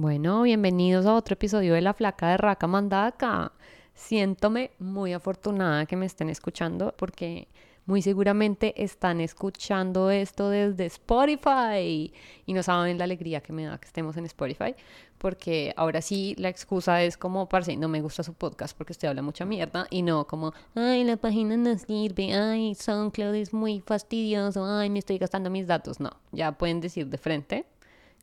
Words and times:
Bueno, 0.00 0.42
bienvenidos 0.42 1.06
a 1.06 1.14
otro 1.16 1.32
episodio 1.32 1.74
de 1.74 1.80
La 1.80 1.92
Flaca 1.92 2.28
de 2.28 2.36
Raca 2.36 2.68
Mandaca. 2.68 3.50
Siéntome 3.94 4.70
muy 4.78 5.12
afortunada 5.12 5.86
que 5.86 5.96
me 5.96 6.06
estén 6.06 6.30
escuchando 6.30 6.94
porque 6.96 7.48
muy 7.84 8.00
seguramente 8.00 8.80
están 8.80 9.20
escuchando 9.20 10.12
esto 10.12 10.50
desde 10.50 10.86
Spotify 10.86 12.12
y 12.46 12.52
no 12.54 12.62
saben 12.62 12.96
la 12.96 13.02
alegría 13.02 13.40
que 13.40 13.52
me 13.52 13.64
da 13.64 13.76
que 13.78 13.88
estemos 13.88 14.16
en 14.16 14.26
Spotify 14.26 14.76
porque 15.18 15.74
ahora 15.76 16.00
sí 16.00 16.36
la 16.38 16.48
excusa 16.48 17.02
es 17.02 17.16
como, 17.16 17.48
parce, 17.48 17.76
no 17.76 17.88
me 17.88 18.00
gusta 18.00 18.22
su 18.22 18.34
podcast 18.34 18.78
porque 18.78 18.92
usted 18.92 19.08
habla 19.08 19.22
mucha 19.22 19.46
mierda 19.46 19.88
y 19.90 20.02
no 20.02 20.28
como, 20.28 20.52
ay, 20.76 21.02
la 21.02 21.16
página 21.16 21.56
no 21.56 21.76
sirve, 21.76 22.34
ay, 22.34 22.76
SoundCloud 22.76 23.34
es 23.34 23.52
muy 23.52 23.80
fastidioso, 23.80 24.64
ay, 24.64 24.90
me 24.90 25.00
estoy 25.00 25.18
gastando 25.18 25.50
mis 25.50 25.66
datos. 25.66 25.98
No, 25.98 26.12
ya 26.30 26.52
pueden 26.52 26.80
decir 26.80 27.08
de 27.08 27.18
frente 27.18 27.66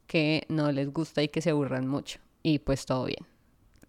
que 0.08 0.46
no 0.50 0.72
les 0.72 0.92
gusta 0.92 1.24
y 1.24 1.28
que 1.28 1.42
se 1.42 1.52
aburran 1.52 1.88
mucho. 1.88 2.20
Y 2.44 2.60
pues 2.60 2.86
todo 2.86 3.06
bien. 3.06 3.26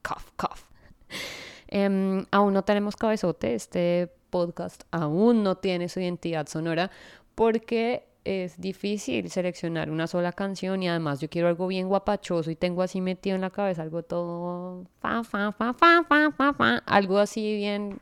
Cough, 0.03 0.25
cough. 0.37 0.61
Em, 1.69 2.25
aún 2.31 2.55
no 2.55 2.63
tenemos 2.63 2.95
cabezote, 2.95 3.57
este 3.57 4.09
podcast 4.31 4.85
aún 4.93 5.43
no 5.43 5.57
tiene 5.57 5.89
su 5.89 5.99
identidad 5.99 6.47
sonora 6.47 6.93
porque 7.35 8.07
es 8.25 8.61
difícil 8.61 9.31
seleccionar 9.31 9.91
una 9.91 10.07
sola 10.07 10.31
canción 10.31 10.85
y 10.85 10.89
además 10.89 11.21
yo 11.21 11.29
quiero 11.29 11.49
algo 11.49 11.67
bien 11.67 11.89
guapachoso 11.89 12.53
y 12.53 12.57
tengo 12.57 12.83
así 12.83 13.01
metido 13.01 13.35
en 13.35 13.41
la 13.41 13.51
cabeza 13.51 13.83
algo 13.83 14.05
todo 14.05 14.85
fa, 15.01 15.25
fa, 15.25 15.51
fa, 15.51 15.75
fa, 15.75 16.05
fa, 16.05 16.31
fa, 16.31 16.55
fa, 16.55 16.83
algo 16.87 17.19
así 17.19 17.57
bien 17.57 18.01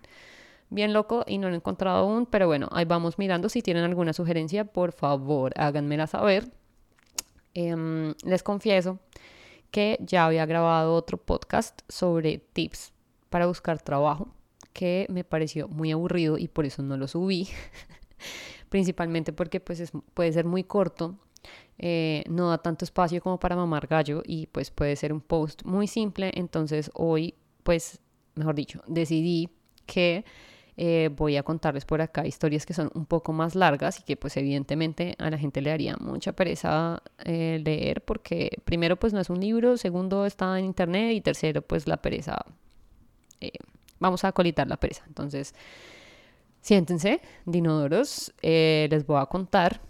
bien 0.71 0.93
loco 0.93 1.25
y 1.27 1.39
no 1.39 1.49
lo 1.49 1.55
he 1.55 1.57
encontrado 1.57 1.99
aún, 1.99 2.27
pero 2.27 2.47
bueno, 2.47 2.69
ahí 2.73 2.85
vamos 2.85 3.19
mirando. 3.19 3.49
Si 3.49 3.63
tienen 3.63 3.85
alguna 3.85 4.13
sugerencia, 4.13 4.65
por 4.65 4.93
favor, 4.93 5.53
háganmela 5.57 6.07
saber. 6.07 6.51
Em, 7.55 8.15
les 8.25 8.43
confieso 8.43 8.99
que 9.71 9.99
ya 10.01 10.27
había 10.27 10.47
grabado 10.47 10.95
otro 10.95 11.19
podcast 11.19 11.81
sobre 11.89 12.39
tips 12.39 12.93
para 13.31 13.47
buscar 13.47 13.81
trabajo, 13.81 14.29
que 14.73 15.07
me 15.09 15.25
pareció 15.25 15.69
muy 15.69 15.93
aburrido 15.93 16.39
y 16.39 16.49
por 16.49 16.67
eso 16.67 16.83
no 16.83 16.97
lo 16.97 17.09
subí. 17.09 17.49
Principalmente 18.69 19.33
porque 19.33 19.61
pues 19.61 19.93
puede 20.15 20.33
ser 20.33 20.45
muy 20.45 20.65
corto, 20.65 21.17
eh, 21.79 22.25
no 22.29 22.51
da 22.51 22.59
tanto 22.59 22.85
espacio 22.85 23.21
como 23.21 23.39
para 23.39 23.57
mamar 23.57 23.87
gallo 23.87 24.23
y 24.25 24.47
pues 24.47 24.71
puede 24.71 24.97
ser 24.97 25.13
un 25.13 25.21
post 25.21 25.65
muy 25.65 25.87
simple. 25.87 26.33
Entonces 26.35 26.91
hoy, 26.95 27.35
pues, 27.63 28.01
mejor 28.35 28.55
dicho, 28.55 28.83
decidí 28.87 29.49
que 29.87 30.25
eh, 30.77 31.09
voy 31.15 31.37
a 31.37 31.45
contarles 31.45 31.85
por 31.85 32.01
acá 32.01 32.27
historias 32.27 32.67
que 32.67 32.75
son 32.75 32.91
un 32.95 33.07
poco 33.07 33.33
más 33.33 33.55
largas 33.55 34.01
y 34.01 34.03
que 34.03 34.17
pues 34.17 34.37
evidentemente 34.37 35.15
a 35.19 35.31
la 35.31 35.39
gente 35.39 35.61
le 35.61 35.71
haría 35.71 35.97
mucha 35.99 36.33
pereza 36.33 37.01
eh, 37.25 37.61
leer 37.65 38.03
porque 38.03 38.59
primero 38.65 38.97
pues 38.97 39.13
no 39.13 39.21
es 39.21 39.31
un 39.31 39.41
libro, 39.41 39.77
segundo 39.77 40.27
está 40.27 40.59
en 40.59 40.65
internet 40.65 41.13
y 41.13 41.21
tercero 41.21 41.63
pues 41.63 41.87
la 41.87 41.99
pereza, 41.99 42.45
eh, 43.41 43.53
vamos 44.01 44.25
a 44.25 44.33
colitar 44.33 44.67
la 44.67 44.77
pereza. 44.77 45.05
Entonces, 45.07 45.55
siéntense, 46.61 47.21
dinodoros, 47.47 48.33
les 48.43 49.07
voy 49.07 49.21
a 49.21 49.27
contar 49.27 49.81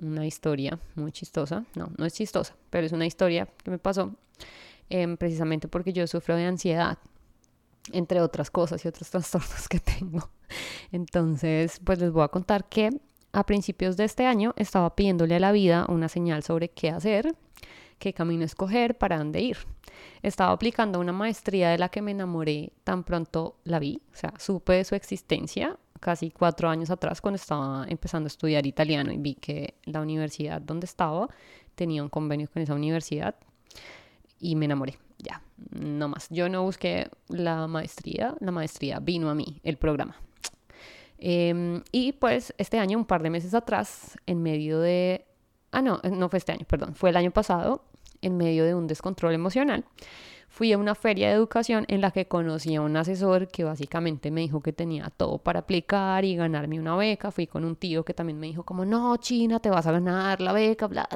una 0.00 0.26
historia 0.26 0.78
muy 0.94 1.10
chistosa, 1.10 1.64
no, 1.74 1.90
no 1.96 2.06
es 2.06 2.14
chistosa, 2.14 2.54
pero 2.70 2.86
es 2.86 2.92
una 2.92 3.06
historia 3.06 3.48
que 3.64 3.70
me 3.70 3.78
pasó 3.78 4.14
em, 4.88 5.16
precisamente 5.16 5.66
porque 5.66 5.92
yo 5.92 6.06
sufro 6.06 6.36
de 6.36 6.46
ansiedad 6.46 6.98
entre 7.92 8.20
otras 8.20 8.50
cosas 8.50 8.84
y 8.84 8.88
otros 8.88 9.10
trastornos 9.10 9.68
que 9.68 9.80
tengo. 9.80 10.30
Entonces, 10.92 11.80
pues 11.84 11.98
les 11.98 12.12
voy 12.12 12.24
a 12.24 12.28
contar 12.28 12.68
que 12.68 12.90
a 13.32 13.44
principios 13.44 13.96
de 13.96 14.04
este 14.04 14.26
año 14.26 14.52
estaba 14.56 14.94
pidiéndole 14.96 15.36
a 15.36 15.40
la 15.40 15.52
vida 15.52 15.86
una 15.88 16.08
señal 16.08 16.42
sobre 16.42 16.70
qué 16.70 16.90
hacer, 16.90 17.34
qué 17.98 18.12
camino 18.12 18.44
escoger, 18.44 18.98
para 18.98 19.18
dónde 19.18 19.40
ir. 19.40 19.58
Estaba 20.22 20.52
aplicando 20.52 20.98
una 20.98 21.12
maestría 21.12 21.70
de 21.70 21.78
la 21.78 21.88
que 21.88 22.02
me 22.02 22.10
enamoré 22.10 22.72
tan 22.84 23.04
pronto 23.04 23.56
la 23.64 23.78
vi, 23.78 24.00
o 24.12 24.16
sea, 24.16 24.32
supe 24.38 24.72
de 24.74 24.84
su 24.84 24.94
existencia 24.94 25.78
casi 26.00 26.30
cuatro 26.30 26.68
años 26.68 26.90
atrás 26.90 27.20
cuando 27.20 27.36
estaba 27.36 27.84
empezando 27.86 28.26
a 28.26 28.28
estudiar 28.28 28.66
italiano 28.66 29.12
y 29.12 29.18
vi 29.18 29.34
que 29.34 29.74
la 29.84 30.00
universidad 30.00 30.60
donde 30.60 30.86
estaba 30.86 31.28
tenía 31.74 32.02
un 32.02 32.08
convenio 32.08 32.48
con 32.50 32.62
esa 32.62 32.74
universidad 32.74 33.36
y 34.38 34.56
me 34.56 34.64
enamoré 34.64 34.98
ya, 35.22 35.42
no 35.70 36.08
más. 36.08 36.28
Yo 36.30 36.48
no 36.48 36.62
busqué 36.62 37.08
la 37.28 37.66
maestría, 37.66 38.34
la 38.40 38.50
maestría 38.50 38.98
vino 39.00 39.30
a 39.30 39.34
mí, 39.34 39.60
el 39.62 39.76
programa. 39.76 40.16
Em, 41.18 41.82
y 41.92 42.12
pues 42.12 42.54
este 42.58 42.78
año, 42.78 42.98
un 42.98 43.04
par 43.04 43.22
de 43.22 43.30
meses 43.30 43.54
atrás, 43.54 44.18
en 44.26 44.42
medio 44.42 44.80
de... 44.80 45.26
Ah, 45.70 45.82
no, 45.82 46.00
no 46.02 46.28
fue 46.28 46.38
este 46.38 46.52
año, 46.52 46.64
perdón, 46.66 46.94
fue 46.94 47.10
el 47.10 47.16
año 47.16 47.30
pasado, 47.30 47.84
en 48.22 48.36
medio 48.36 48.64
de 48.64 48.74
un 48.74 48.86
descontrol 48.86 49.34
emocional 49.34 49.84
fui 50.50 50.72
a 50.72 50.78
una 50.78 50.96
feria 50.96 51.28
de 51.28 51.34
educación 51.34 51.84
en 51.88 52.00
la 52.00 52.10
que 52.10 52.26
conocí 52.26 52.74
a 52.74 52.82
un 52.82 52.96
asesor 52.96 53.46
que 53.48 53.62
básicamente 53.62 54.32
me 54.32 54.40
dijo 54.40 54.60
que 54.60 54.72
tenía 54.72 55.08
todo 55.16 55.38
para 55.38 55.60
aplicar 55.60 56.24
y 56.24 56.34
ganarme 56.34 56.80
una 56.80 56.96
beca. 56.96 57.30
Fui 57.30 57.46
con 57.46 57.64
un 57.64 57.76
tío 57.76 58.04
que 58.04 58.14
también 58.14 58.38
me 58.40 58.48
dijo 58.48 58.64
como, 58.64 58.84
no, 58.84 59.16
China, 59.18 59.60
te 59.60 59.70
vas 59.70 59.86
a 59.86 59.92
ganar 59.92 60.40
la 60.40 60.52
beca, 60.52 60.88
bla, 60.88 61.08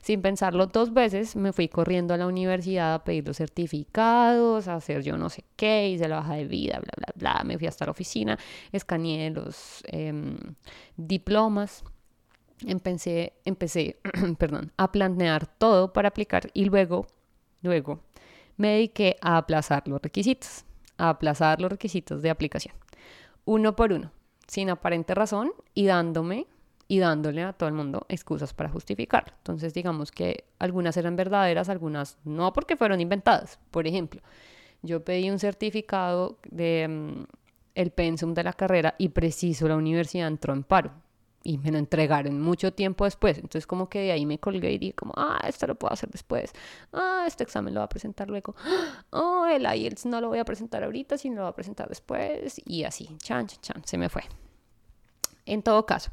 Sin 0.00 0.22
pensarlo 0.22 0.66
dos 0.66 0.92
veces, 0.94 1.36
me 1.36 1.52
fui 1.52 1.68
corriendo 1.68 2.14
a 2.14 2.16
la 2.16 2.26
universidad 2.26 2.94
a 2.94 3.04
pedir 3.04 3.26
los 3.26 3.36
certificados, 3.36 4.66
a 4.68 4.76
hacer 4.76 5.02
yo 5.02 5.18
no 5.18 5.28
sé 5.28 5.44
qué, 5.54 5.90
hice 5.90 6.08
la 6.08 6.16
baja 6.16 6.34
de 6.34 6.46
vida, 6.46 6.80
bla, 6.80 6.92
bla, 6.96 7.12
bla. 7.14 7.44
Me 7.44 7.58
fui 7.58 7.66
hasta 7.66 7.84
la 7.84 7.90
oficina, 7.90 8.38
escaneé 8.72 9.30
los 9.30 9.82
em, 9.86 10.38
diplomas 10.96 11.84
empecé, 12.66 13.34
empecé 13.44 13.98
perdón, 14.38 14.72
a 14.78 14.90
planear 14.92 15.46
todo 15.46 15.92
para 15.92 16.08
aplicar 16.08 16.50
y 16.54 16.64
luego, 16.64 17.06
luego 17.60 18.00
me 18.56 18.68
dediqué 18.68 19.16
a 19.20 19.36
aplazar 19.36 19.86
los 19.86 20.00
requisitos, 20.00 20.64
a 20.98 21.10
aplazar 21.10 21.60
los 21.60 21.70
requisitos 21.70 22.22
de 22.22 22.30
aplicación, 22.30 22.74
uno 23.44 23.74
por 23.76 23.92
uno, 23.92 24.12
sin 24.46 24.70
aparente 24.70 25.14
razón 25.14 25.52
y 25.74 25.86
dándome 25.86 26.46
y 26.88 26.98
dándole 26.98 27.42
a 27.42 27.52
todo 27.52 27.68
el 27.68 27.74
mundo 27.74 28.04
excusas 28.08 28.52
para 28.52 28.68
justificarlo. 28.68 29.32
Entonces, 29.38 29.72
digamos 29.72 30.10
que 30.10 30.44
algunas 30.58 30.96
eran 30.96 31.16
verdaderas, 31.16 31.68
algunas 31.68 32.18
no 32.24 32.52
porque 32.52 32.76
fueron 32.76 33.00
inventadas. 33.00 33.58
Por 33.70 33.86
ejemplo, 33.86 34.20
yo 34.82 35.02
pedí 35.02 35.30
un 35.30 35.38
certificado 35.38 36.38
de 36.50 36.86
mm, 36.88 37.24
el 37.74 37.90
pensum 37.92 38.34
de 38.34 38.44
la 38.44 38.52
carrera 38.52 38.94
y 38.98 39.08
preciso 39.08 39.68
la 39.68 39.76
universidad 39.76 40.28
entró 40.28 40.52
en 40.52 40.64
paro 40.64 40.92
y 41.44 41.58
me 41.58 41.70
lo 41.70 41.78
entregaron 41.78 42.40
mucho 42.40 42.72
tiempo 42.72 43.04
después. 43.04 43.36
Entonces 43.36 43.66
como 43.66 43.88
que 43.88 44.00
de 44.00 44.12
ahí 44.12 44.26
me 44.26 44.38
colgué 44.38 44.72
y 44.72 44.78
dije 44.78 44.94
como, 44.94 45.12
ah, 45.16 45.40
esto 45.46 45.66
lo 45.66 45.74
puedo 45.74 45.92
hacer 45.92 46.10
después. 46.10 46.52
Ah, 46.92 47.24
este 47.26 47.44
examen 47.44 47.74
lo 47.74 47.80
voy 47.80 47.86
a 47.86 47.88
presentar 47.88 48.28
luego. 48.28 48.54
Oh, 49.10 49.46
el 49.46 49.66
IELTS 49.66 50.06
no 50.06 50.20
lo 50.20 50.28
voy 50.28 50.38
a 50.38 50.44
presentar 50.44 50.84
ahorita, 50.84 51.18
sino 51.18 51.36
lo 51.36 51.42
voy 51.42 51.50
a 51.50 51.54
presentar 51.54 51.88
después. 51.88 52.60
Y 52.64 52.84
así, 52.84 53.08
chan, 53.18 53.46
chan, 53.46 53.60
chan, 53.60 53.82
se 53.84 53.98
me 53.98 54.08
fue. 54.08 54.22
En 55.44 55.62
todo 55.62 55.84
caso, 55.84 56.10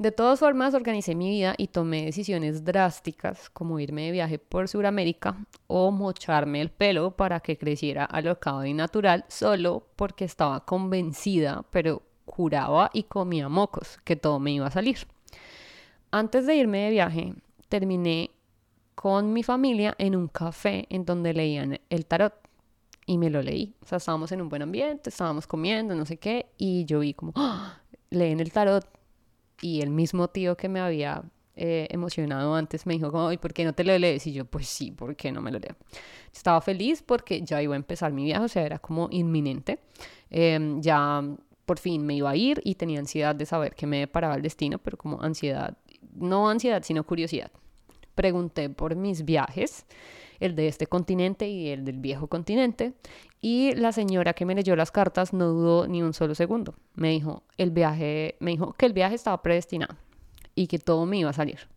de 0.00 0.12
todas 0.12 0.38
formas 0.38 0.72
organicé 0.72 1.14
mi 1.14 1.28
vida 1.28 1.54
y 1.58 1.66
tomé 1.66 2.06
decisiones 2.06 2.64
drásticas 2.64 3.50
como 3.50 3.78
irme 3.80 4.06
de 4.06 4.12
viaje 4.12 4.38
por 4.38 4.66
Sudamérica 4.66 5.36
o 5.66 5.90
mocharme 5.90 6.62
el 6.62 6.70
pelo 6.70 7.10
para 7.16 7.40
que 7.40 7.58
creciera 7.58 8.06
alocado 8.06 8.64
y 8.64 8.72
natural 8.72 9.26
solo 9.28 9.86
porque 9.96 10.24
estaba 10.24 10.64
convencida, 10.64 11.66
pero 11.70 12.02
juraba 12.30 12.90
y 12.92 13.04
comía 13.04 13.48
mocos, 13.48 13.98
que 14.04 14.16
todo 14.16 14.38
me 14.38 14.52
iba 14.52 14.66
a 14.66 14.70
salir. 14.70 14.98
Antes 16.10 16.46
de 16.46 16.56
irme 16.56 16.78
de 16.78 16.90
viaje, 16.90 17.34
terminé 17.68 18.30
con 18.94 19.32
mi 19.32 19.42
familia 19.42 19.94
en 19.98 20.16
un 20.16 20.28
café 20.28 20.86
en 20.90 21.04
donde 21.04 21.32
leían 21.32 21.80
el 21.88 22.06
tarot 22.06 22.34
y 23.06 23.18
me 23.18 23.30
lo 23.30 23.42
leí. 23.42 23.74
O 23.82 23.86
sea, 23.86 23.98
estábamos 23.98 24.30
en 24.32 24.40
un 24.40 24.48
buen 24.48 24.62
ambiente, 24.62 25.10
estábamos 25.10 25.46
comiendo, 25.46 25.94
no 25.94 26.06
sé 26.06 26.18
qué, 26.18 26.46
y 26.58 26.84
yo 26.84 27.00
vi 27.00 27.14
como, 27.14 27.32
¡Ah! 27.36 27.80
leen 28.10 28.40
el 28.40 28.52
tarot 28.52 28.86
y 29.60 29.82
el 29.82 29.90
mismo 29.90 30.28
tío 30.28 30.56
que 30.56 30.68
me 30.68 30.80
había 30.80 31.22
eh, 31.56 31.88
emocionado 31.90 32.54
antes 32.54 32.86
me 32.86 32.94
dijo, 32.94 33.32
¿y 33.32 33.36
por 33.36 33.52
qué 33.52 33.64
no 33.64 33.72
te 33.74 33.84
lo 33.84 33.96
lees? 33.98 34.26
Y 34.26 34.32
yo, 34.32 34.44
pues 34.44 34.66
sí, 34.66 34.92
¿por 34.92 35.16
qué 35.16 35.32
no 35.32 35.40
me 35.40 35.50
lo 35.50 35.58
leo? 35.58 35.76
Estaba 36.32 36.60
feliz 36.60 37.02
porque 37.02 37.42
ya 37.42 37.60
iba 37.62 37.74
a 37.74 37.76
empezar 37.76 38.12
mi 38.12 38.24
viaje, 38.24 38.44
o 38.44 38.48
sea, 38.48 38.64
era 38.64 38.78
como 38.78 39.08
inminente. 39.10 39.78
Em, 40.30 40.80
ya 40.80 41.22
por 41.70 41.78
fin 41.78 42.04
me 42.04 42.14
iba 42.14 42.28
a 42.28 42.34
ir 42.34 42.60
y 42.64 42.74
tenía 42.74 42.98
ansiedad 42.98 43.32
de 43.32 43.46
saber 43.46 43.76
qué 43.76 43.86
me 43.86 44.00
deparaba 44.00 44.34
el 44.34 44.42
destino, 44.42 44.78
pero 44.78 44.96
como 44.96 45.22
ansiedad, 45.22 45.78
no 46.16 46.50
ansiedad, 46.50 46.82
sino 46.82 47.06
curiosidad. 47.06 47.52
Pregunté 48.16 48.70
por 48.70 48.96
mis 48.96 49.24
viajes, 49.24 49.86
el 50.40 50.56
de 50.56 50.66
este 50.66 50.88
continente 50.88 51.48
y 51.48 51.68
el 51.68 51.84
del 51.84 51.98
viejo 51.98 52.26
continente, 52.26 52.94
y 53.40 53.72
la 53.76 53.92
señora 53.92 54.32
que 54.32 54.44
me 54.44 54.56
leyó 54.56 54.74
las 54.74 54.90
cartas 54.90 55.32
no 55.32 55.46
dudó 55.46 55.86
ni 55.86 56.02
un 56.02 56.12
solo 56.12 56.34
segundo. 56.34 56.74
Me 56.96 57.10
dijo, 57.10 57.44
el 57.56 57.70
viaje, 57.70 58.34
me 58.40 58.50
dijo 58.50 58.72
que 58.72 58.86
el 58.86 58.92
viaje 58.92 59.14
estaba 59.14 59.40
predestinado 59.40 59.94
y 60.56 60.66
que 60.66 60.80
todo 60.80 61.06
me 61.06 61.18
iba 61.18 61.30
a 61.30 61.34
salir. 61.34 61.68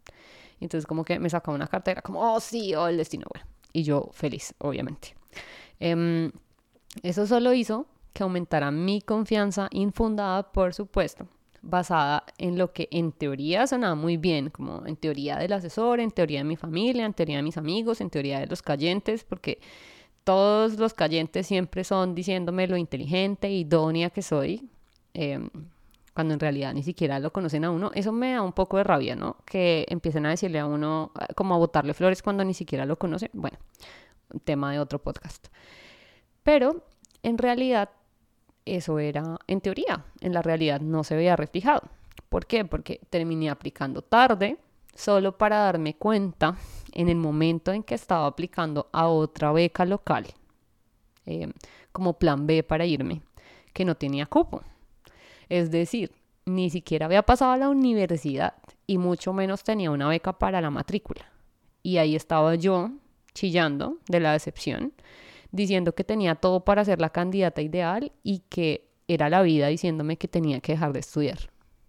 Entonces 0.60 0.88
como 0.88 1.06
que 1.06 1.20
me 1.20 1.30
sacaba 1.30 1.54
una 1.54 1.68
carta, 1.68 1.92
era 1.92 2.02
como, 2.02 2.34
oh 2.34 2.40
sí, 2.40 2.74
oh 2.74 2.88
el 2.88 2.98
destino, 2.98 3.28
bueno. 3.32 3.48
Y 3.72 3.84
yo 3.84 4.10
feliz, 4.12 4.56
obviamente. 4.58 5.14
Em, 5.80 6.32
eso 7.04 7.28
solo 7.28 7.54
hizo 7.54 7.86
que 8.14 8.24
aumentara 8.24 8.72
mi 8.72 9.02
confianza 9.02 9.68
infundada, 9.72 10.52
por 10.52 10.74
supuesto, 10.74 11.28
basada 11.62 12.26
en 12.38 12.58
lo 12.58 12.74
que 12.74 12.88
en 12.92 13.12
teoría 13.12 13.66
sonaba 13.68 13.96
muy 13.96 14.18
bien, 14.18 14.50
como 14.50 14.86
en 14.86 14.96
teoría 14.96 15.38
del 15.38 15.54
asesor, 15.54 16.00
en 16.00 16.12
teoría 16.12 16.40
de 16.40 16.44
mi 16.44 16.58
familia, 16.58 17.06
en 17.06 17.14
teoría 17.14 17.38
de 17.38 17.44
mis 17.44 17.58
amigos, 17.58 18.02
en 18.02 18.10
teoría 18.10 18.40
de 18.40 18.48
los 18.48 18.62
cayentes, 18.62 19.24
porque 19.24 19.60
todos 20.24 20.78
los 20.78 20.94
cayentes 20.94 21.48
siempre 21.48 21.84
son 21.84 22.16
diciéndome 22.16 22.68
lo 22.68 22.78
inteligente 22.78 23.50
idónea 23.50 24.10
que 24.10 24.22
soy, 24.22 24.70
em, 25.14 25.50
cuando 26.14 26.34
en 26.36 26.40
realidad 26.40 26.74
ni 26.74 26.84
siquiera 26.84 27.20
lo 27.20 27.34
conocen 27.34 27.66
a 27.66 27.72
uno. 27.72 27.92
Eso 27.96 28.12
me 28.12 28.34
da 28.34 28.42
un 28.42 28.54
poco 28.54 28.78
de 28.78 28.84
rabia, 28.84 29.16
¿no? 29.16 29.38
Que 29.46 29.86
empiecen 29.90 30.26
a 30.26 30.30
decirle 30.30 30.60
a 30.60 30.66
uno, 30.66 31.12
como 31.36 31.56
a 31.56 31.58
botarle 31.58 31.94
flores 31.94 32.22
cuando 32.22 32.46
ni 32.46 32.54
siquiera 32.54 32.86
lo 32.86 32.98
conocen. 33.00 33.32
Bueno, 33.34 33.58
tema 34.44 34.72
de 34.72 34.80
otro 34.80 35.00
podcast. 35.00 35.48
Pero 36.44 36.84
en 37.24 37.38
realidad 37.38 37.90
eso 38.66 39.00
era 39.00 39.38
en 39.48 39.62
teoría, 39.62 40.06
en 40.22 40.34
la 40.34 40.42
realidad 40.42 40.82
no 40.82 41.04
se 41.04 41.16
veía 41.16 41.36
reflejado. 41.36 41.84
¿Por 42.30 42.46
qué? 42.46 42.66
Porque 42.66 43.00
terminé 43.10 43.50
aplicando 43.50 44.02
tarde, 44.02 44.58
solo 44.96 45.38
para 45.38 45.58
darme 45.58 45.96
cuenta 45.96 46.58
en 46.94 47.10
el 47.10 47.18
momento 47.18 47.72
en 47.72 47.84
que 47.84 47.96
estaba 47.96 48.26
aplicando 48.26 48.90
a 48.92 49.08
otra 49.08 49.52
beca 49.52 49.86
local, 49.86 50.28
eh, 51.26 51.52
como 51.92 52.14
plan 52.14 52.48
B 52.48 52.64
para 52.64 52.86
irme, 52.86 53.22
que 53.74 53.86
no 53.86 53.96
tenía 53.96 54.26
cupo. 54.26 54.64
Es 55.50 55.72
decir, 55.72 56.12
ni 56.46 56.70
siquiera 56.70 57.06
había 57.06 57.24
pasado 57.24 57.52
a 57.52 57.58
la 57.58 57.70
universidad 57.70 58.56
y 58.88 58.98
mucho 58.98 59.34
menos 59.34 59.64
tenía 59.64 59.92
una 59.92 60.08
beca 60.08 60.34
para 60.34 60.62
la 60.62 60.70
matrícula. 60.70 61.32
Y 61.82 61.98
ahí 61.98 62.16
estaba 62.16 62.56
yo 62.56 62.92
chillando 63.34 63.98
de 64.08 64.20
la 64.20 64.34
decepción 64.34 64.94
diciendo 65.54 65.94
que 65.94 66.04
tenía 66.04 66.36
todo 66.36 66.66
para 66.66 66.84
ser 66.84 67.00
la 67.00 67.12
candidata 67.12 67.62
ideal 67.62 68.12
y 68.24 68.40
que 68.50 68.90
era 69.08 69.30
la 69.30 69.44
vida 69.44 69.68
diciéndome 69.68 70.18
que 70.18 70.28
tenía 70.28 70.60
que 70.60 70.74
dejar 70.74 70.92
de 70.94 71.00
estudiar. 71.00 71.38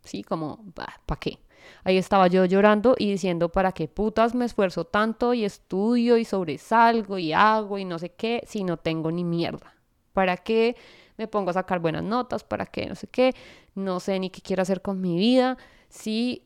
Sí, 0.05 0.23
como, 0.23 0.63
¿para 0.75 1.19
qué? 1.19 1.39
Ahí 1.83 1.97
estaba 1.97 2.27
yo 2.29 2.45
llorando 2.45 2.95
y 2.99 3.11
diciendo, 3.11 3.49
¿para 3.49 3.73
qué 3.73 3.89
putas 3.89 4.35
me 4.35 4.45
esfuerzo 4.45 4.85
tanto 4.85 5.33
y 5.33 5.47
estudio 5.47 6.19
y 6.19 6.27
sobresalgo 6.27 7.17
y 7.17 7.33
hago 7.33 7.79
y 7.79 7.87
no 7.87 7.99
sé 7.99 8.11
qué 8.11 8.43
si 8.47 8.65
no 8.65 8.77
tengo 8.77 9.11
ni 9.11 9.25
mierda? 9.25 9.75
¿Para 10.13 10.37
qué 10.37 10.77
me 11.17 11.27
pongo 11.27 11.51
a 11.51 11.55
sacar 11.55 11.81
buenas 11.81 12.05
notas? 12.05 12.45
¿Para 12.45 12.67
qué? 12.67 12.85
No 12.87 12.95
sé 12.95 13.07
qué. 13.07 13.35
No 13.75 13.99
sé 13.99 14.21
ni 14.21 14.29
qué 14.29 14.43
quiero 14.43 14.61
hacer 14.61 14.83
con 14.83 15.01
mi 15.01 15.17
vida 15.17 15.57
si 15.89 16.45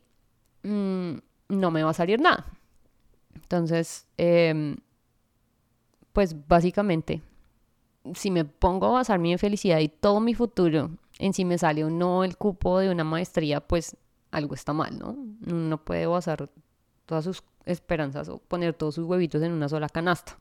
mm, 0.63 1.15
no 1.49 1.71
me 1.73 1.83
va 1.83 1.91
a 1.91 1.95
salir 1.95 2.21
nada. 2.21 2.47
Entonces, 3.35 4.07
eh, 4.19 4.77
pues 6.19 6.35
básicamente, 6.49 7.23
si 8.13 8.33
me 8.33 8.45
pongo 8.45 8.87
a 8.87 8.91
basar 8.91 9.21
mi 9.21 9.39
felicidad 9.39 9.79
y 9.79 9.87
todo 9.87 10.19
mi 10.19 10.35
futuro 10.35 10.91
en 11.21 11.33
si 11.33 11.45
me 11.45 11.59
sale 11.59 11.85
o 11.85 11.91
no 11.91 12.25
el 12.25 12.37
cupo 12.37 12.81
de 12.81 12.91
una 12.91 13.05
maestría, 13.05 13.61
pues 13.61 13.97
algo 14.33 14.57
está 14.57 14.73
mal, 14.73 14.99
¿no? 14.99 15.17
No 15.43 15.79
puede 15.79 16.09
basar 16.09 16.51
todas 17.07 17.23
sus 17.23 17.45
esperanzas 17.67 18.29
o 18.31 18.39
poner 18.39 18.75
todos 18.75 18.97
sus 18.97 19.05
huevitos 19.05 19.41
en 19.43 19.53
una 19.53 19.69
sola 19.69 19.89
canasta. 19.89 20.37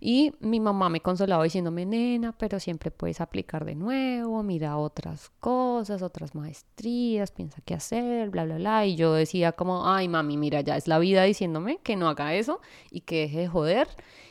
Y 0.00 0.32
mi 0.40 0.60
mamá 0.60 0.88
me 0.88 1.00
consolaba 1.00 1.44
diciéndome, 1.44 1.86
nena, 1.86 2.32
pero 2.36 2.60
siempre 2.60 2.90
puedes 2.90 3.20
aplicar 3.20 3.64
de 3.64 3.74
nuevo, 3.74 4.42
mira 4.42 4.76
otras 4.76 5.30
cosas, 5.40 6.02
otras 6.02 6.34
maestrías, 6.34 7.30
piensa 7.30 7.60
qué 7.64 7.74
hacer, 7.74 8.30
bla, 8.30 8.44
bla, 8.44 8.56
bla. 8.56 8.86
Y 8.86 8.96
yo 8.96 9.12
decía 9.14 9.52
como, 9.52 9.88
ay, 9.88 10.08
mami, 10.08 10.36
mira, 10.36 10.60
ya 10.60 10.76
es 10.76 10.88
la 10.88 10.98
vida 10.98 11.22
diciéndome 11.24 11.78
que 11.82 11.96
no 11.96 12.08
haga 12.08 12.34
eso 12.34 12.60
y 12.90 13.00
que 13.00 13.22
deje 13.22 13.38
de 13.40 13.48
joder. 13.48 13.88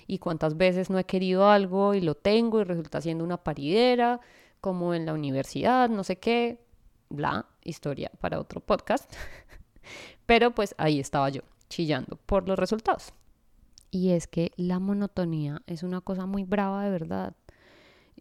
Y 0.08 0.20
cuántas 0.20 0.58
veces 0.58 0.90
no 0.90 1.00
he 1.00 1.06
querido 1.06 1.50
algo 1.50 1.94
y 1.94 2.02
lo 2.02 2.16
tengo 2.16 2.62
y 2.62 2.64
resulta 2.64 3.02
siendo 3.02 3.24
una 3.24 3.38
paridera, 3.38 4.20
como 4.62 4.94
en 4.94 5.06
la 5.06 5.14
universidad, 5.14 5.90
no 5.90 6.04
sé 6.04 6.20
qué, 6.20 6.60
bla, 7.10 7.48
historia 7.64 8.12
para 8.20 8.40
otro 8.40 8.62
podcast. 8.62 9.12
pero 10.26 10.52
pues 10.52 10.76
ahí 10.78 11.00
estaba 11.00 11.30
yo, 11.30 11.42
chillando 11.70 12.18
por 12.26 12.48
los 12.48 12.58
resultados. 12.58 13.14
Y 13.94 14.10
es 14.10 14.26
que 14.26 14.52
la 14.56 14.80
monotonía 14.80 15.62
es 15.68 15.84
una 15.84 16.02
cosa 16.02 16.26
muy 16.26 16.44
brava 16.44 16.84
de 16.84 16.90
verdad. 16.90 17.36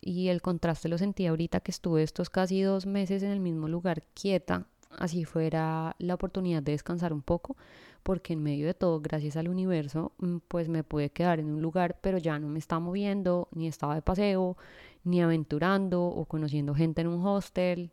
Y 0.02 0.28
el 0.28 0.42
contraste 0.42 0.90
lo 0.90 0.98
sentí 0.98 1.26
ahorita 1.26 1.60
que 1.60 1.70
estuve 1.70 2.02
estos 2.02 2.28
casi 2.28 2.60
dos 2.60 2.84
meses 2.84 3.22
en 3.22 3.30
el 3.30 3.40
mismo 3.40 3.69
lugar 3.69 4.02
quieta, 4.12 4.66
así 4.98 5.24
fuera 5.24 5.96
la 5.98 6.12
oportunidad 6.12 6.62
de 6.62 6.72
descansar 6.72 7.14
un 7.14 7.22
poco, 7.22 7.56
porque 8.02 8.34
en 8.34 8.42
medio 8.42 8.66
de 8.66 8.74
todo, 8.74 9.00
gracias 9.00 9.38
al 9.38 9.48
universo, 9.48 10.12
mm, 10.19 10.38
pues 10.46 10.69
me 10.69 10.84
pude 10.84 11.08
quedar 11.08 11.40
en 11.40 11.48
un 11.48 11.62
lugar, 11.62 11.98
pero 12.02 12.18
ya 12.18 12.38
no 12.38 12.48
me 12.48 12.58
estaba 12.58 12.80
moviendo, 12.80 13.48
ni 13.52 13.66
estaba 13.66 13.94
de 13.94 14.02
paseo, 14.02 14.58
ni 15.04 15.22
aventurando 15.22 16.04
o 16.04 16.26
conociendo 16.26 16.75
gente 16.75 17.00
en 17.00 17.08
un 17.08 17.26
hostel. 17.26 17.92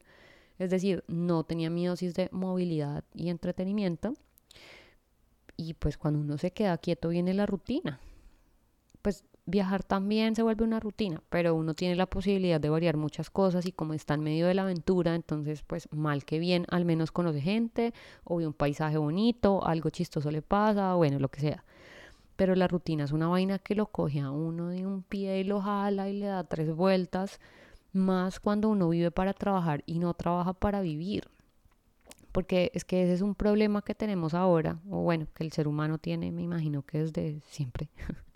Es 0.57 0.69
decir, 0.69 1.05
no 1.07 1.45
tenía 1.45 1.69
mi 1.69 1.85
dosis 1.85 2.13
de 2.13 2.27
movilidad 2.33 3.05
y 3.13 3.29
entretenimiento 3.29 4.15
y 5.59 5.73
pues 5.73 5.97
cuando 5.97 6.21
uno 6.21 6.38
se 6.38 6.51
queda 6.51 6.77
quieto 6.77 7.09
viene 7.09 7.33
la 7.33 7.45
rutina. 7.45 8.00
Pues 9.01 9.25
viajar 9.45 9.83
también 9.83 10.33
se 10.35 10.41
vuelve 10.41 10.63
una 10.63 10.79
rutina, 10.79 11.21
pero 11.29 11.53
uno 11.53 11.73
tiene 11.73 11.95
la 11.95 12.06
posibilidad 12.06 12.61
de 12.61 12.69
variar 12.69 12.95
muchas 12.95 13.29
cosas 13.29 13.65
y 13.65 13.73
como 13.73 13.94
está 13.94 14.13
en 14.13 14.21
medio 14.21 14.47
de 14.47 14.53
la 14.53 14.61
aventura, 14.61 15.15
entonces 15.15 15.63
pues 15.63 15.89
mal 15.91 16.23
que 16.23 16.39
bien, 16.39 16.65
al 16.69 16.85
menos 16.85 17.11
conoce 17.11 17.41
gente 17.41 17.94
o 18.23 18.38
ve 18.38 18.47
un 18.47 18.53
paisaje 18.53 18.97
bonito, 18.97 19.65
algo 19.65 19.89
chistoso 19.89 20.31
le 20.31 20.41
pasa, 20.41 20.94
bueno, 20.94 21.19
lo 21.19 21.27
que 21.27 21.41
sea. 21.41 21.65
Pero 22.38 22.56
la 22.56 22.69
rutina 22.69 23.03
es 23.03 23.11
una 23.11 23.27
vaina 23.27 23.59
que 23.59 23.75
lo 23.75 23.88
coge 23.88 24.21
a 24.21 24.31
uno 24.31 24.69
de 24.69 24.85
un 24.85 25.03
pie 25.03 25.41
y 25.41 25.44
lo 25.44 25.59
jala 25.61 26.09
y 26.09 26.19
le 26.19 26.27
da 26.27 26.45
tres 26.45 26.73
vueltas, 26.73 27.41
más 27.91 28.39
cuando 28.39 28.69
uno 28.69 28.88
vive 28.88 29.11
para 29.11 29.33
trabajar 29.33 29.83
y 29.85 30.00
no 30.00 30.13
trabaja 30.13 30.53
para 30.53 30.79
vivir 30.79 31.27
porque 32.31 32.71
es 32.73 32.85
que 32.85 33.03
ese 33.03 33.13
es 33.13 33.21
un 33.21 33.35
problema 33.35 33.81
que 33.81 33.95
tenemos 33.95 34.33
ahora, 34.33 34.79
o 34.89 35.01
bueno, 35.01 35.27
que 35.33 35.43
el 35.43 35.51
ser 35.51 35.67
humano 35.67 35.97
tiene, 35.97 36.31
me 36.31 36.41
imagino 36.41 36.83
que 36.83 36.99
desde 36.99 37.41
siempre. 37.49 37.89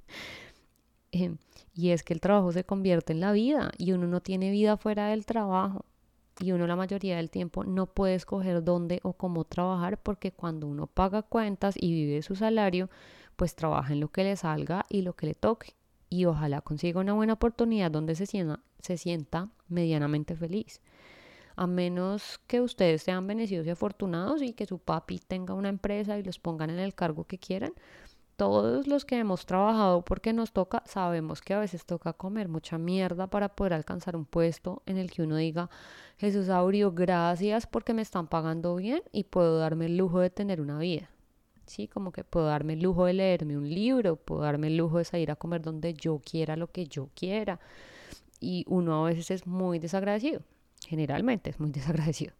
Em, 1.15 1.37
y 1.75 1.91
es 1.91 2.01
que 2.01 2.11
el 2.11 2.19
trabajo 2.19 2.51
se 2.51 2.63
convierte 2.63 3.13
en 3.13 3.19
la 3.19 3.31
vida 3.31 3.71
y 3.77 3.91
uno 3.91 4.07
no 4.07 4.21
tiene 4.21 4.49
vida 4.49 4.77
fuera 4.77 5.09
del 5.09 5.27
trabajo. 5.27 5.85
Y 6.39 6.51
uno 6.53 6.65
la 6.65 6.75
mayoría 6.75 7.17
del 7.17 7.29
tiempo 7.29 7.63
no 7.63 7.85
puede 7.85 8.15
escoger 8.15 8.63
dónde 8.63 8.99
o 9.03 9.13
cómo 9.13 9.43
trabajar 9.43 10.01
porque 10.01 10.31
cuando 10.31 10.65
uno 10.65 10.87
paga 10.87 11.21
cuentas 11.21 11.75
y 11.77 11.91
vive 11.91 12.23
su 12.23 12.35
salario, 12.35 12.89
pues 13.35 13.55
trabaja 13.55 13.93
en 13.93 13.99
lo 13.99 14.07
que 14.07 14.23
le 14.23 14.35
salga 14.35 14.85
y 14.89 15.03
lo 15.03 15.13
que 15.13 15.27
le 15.27 15.35
toque. 15.35 15.75
Y 16.09 16.25
ojalá 16.25 16.61
consiga 16.61 16.99
una 16.99 17.13
buena 17.13 17.33
oportunidad 17.33 17.91
donde 17.91 18.15
se 18.15 18.25
sienta, 18.25 18.61
se 18.79 18.97
sienta 18.97 19.49
medianamente 19.67 20.35
feliz 20.35 20.81
a 21.55 21.67
menos 21.67 22.39
que 22.47 22.61
ustedes 22.61 23.03
sean 23.03 23.27
bendecidos 23.27 23.65
y 23.67 23.69
afortunados 23.69 24.41
y 24.41 24.53
que 24.53 24.65
su 24.65 24.79
papi 24.79 25.19
tenga 25.19 25.53
una 25.53 25.69
empresa 25.69 26.17
y 26.17 26.23
los 26.23 26.39
pongan 26.39 26.69
en 26.69 26.79
el 26.79 26.95
cargo 26.95 27.25
que 27.25 27.37
quieran. 27.37 27.73
Todos 28.35 28.87
los 28.87 29.05
que 29.05 29.19
hemos 29.19 29.45
trabajado 29.45 30.03
porque 30.03 30.33
nos 30.33 30.53
toca, 30.53 30.81
sabemos 30.87 31.41
que 31.41 31.53
a 31.53 31.59
veces 31.59 31.85
toca 31.85 32.13
comer 32.13 32.49
mucha 32.49 32.79
mierda 32.79 33.27
para 33.27 33.49
poder 33.49 33.73
alcanzar 33.73 34.15
un 34.15 34.25
puesto 34.25 34.81
en 34.87 34.97
el 34.97 35.11
que 35.11 35.21
uno 35.21 35.37
diga, 35.37 35.69
Jesús 36.17 36.49
Aurio, 36.49 36.91
gracias 36.91 37.67
porque 37.67 37.93
me 37.93 38.01
están 38.01 38.27
pagando 38.27 38.75
bien 38.75 39.03
y 39.11 39.25
puedo 39.25 39.59
darme 39.59 39.85
el 39.85 39.97
lujo 39.97 40.19
de 40.19 40.31
tener 40.31 40.61
una 40.61 40.79
vida. 40.79 41.09
Sí, 41.67 41.87
como 41.87 42.11
que 42.11 42.23
puedo 42.23 42.47
darme 42.47 42.73
el 42.73 42.81
lujo 42.81 43.05
de 43.05 43.13
leerme 43.13 43.55
un 43.55 43.69
libro, 43.69 44.15
puedo 44.15 44.41
darme 44.41 44.67
el 44.67 44.77
lujo 44.77 44.97
de 44.97 45.05
salir 45.05 45.31
a 45.31 45.35
comer 45.35 45.61
donde 45.61 45.93
yo 45.93 46.19
quiera, 46.19 46.57
lo 46.57 46.71
que 46.71 46.87
yo 46.87 47.09
quiera. 47.15 47.59
Y 48.39 48.65
uno 48.67 49.05
a 49.05 49.09
veces 49.09 49.31
es 49.31 49.47
muy 49.47 49.79
desagradecido 49.79 50.41
generalmente 50.93 51.49
es 51.49 51.59
muy 51.59 51.71
desagradecido. 51.77 52.33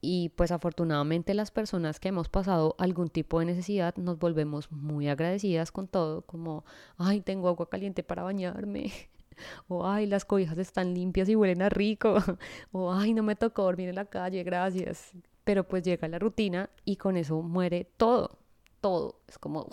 Y 0.00 0.28
pues 0.36 0.52
afortunadamente 0.52 1.34
las 1.34 1.50
personas 1.50 1.98
que 1.98 2.08
hemos 2.08 2.28
pasado 2.28 2.76
algún 2.78 3.08
tipo 3.08 3.40
de 3.40 3.46
necesidad 3.46 3.96
nos 3.96 4.18
volvemos 4.18 4.70
muy 4.70 5.08
agradecidas 5.08 5.72
con 5.72 5.88
todo, 5.88 6.22
como, 6.22 6.64
ay, 6.98 7.20
tengo 7.20 7.48
agua 7.48 7.68
caliente 7.68 8.04
para 8.04 8.22
bañarme, 8.22 8.92
o 9.68 9.88
ay, 9.88 10.06
las 10.06 10.24
cobijas 10.24 10.58
están 10.58 10.94
limpias 10.94 11.28
y 11.28 11.34
huelen 11.34 11.62
a 11.62 11.68
rico, 11.68 12.18
o 12.72 12.92
ay, 12.92 13.14
no 13.14 13.22
me 13.24 13.34
tocó 13.34 13.62
dormir 13.64 13.88
en 13.88 13.96
la 13.96 14.04
calle, 14.04 14.44
gracias. 14.44 15.10
Pero 15.42 15.66
pues 15.66 15.82
llega 15.82 16.06
la 16.08 16.18
rutina 16.18 16.70
y 16.84 16.96
con 16.96 17.16
eso 17.16 17.40
muere 17.42 17.88
todo, 17.96 18.38
todo. 18.80 19.20
Es 19.26 19.38
como, 19.38 19.66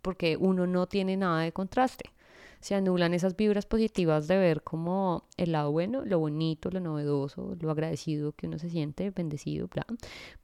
porque 0.00 0.36
uno 0.38 0.66
no 0.66 0.86
tiene 0.86 1.16
nada 1.16 1.40
de 1.40 1.52
contraste 1.52 2.12
se 2.60 2.74
anulan 2.74 3.14
esas 3.14 3.36
vibras 3.36 3.66
positivas 3.66 4.26
de 4.26 4.36
ver 4.36 4.62
como 4.62 5.24
el 5.36 5.52
lado 5.52 5.70
bueno, 5.70 6.04
lo 6.04 6.18
bonito, 6.18 6.70
lo 6.70 6.80
novedoso, 6.80 7.56
lo 7.60 7.70
agradecido 7.70 8.32
que 8.32 8.46
uno 8.46 8.58
se 8.58 8.70
siente, 8.70 9.10
bendecido, 9.10 9.68
bla, 9.68 9.86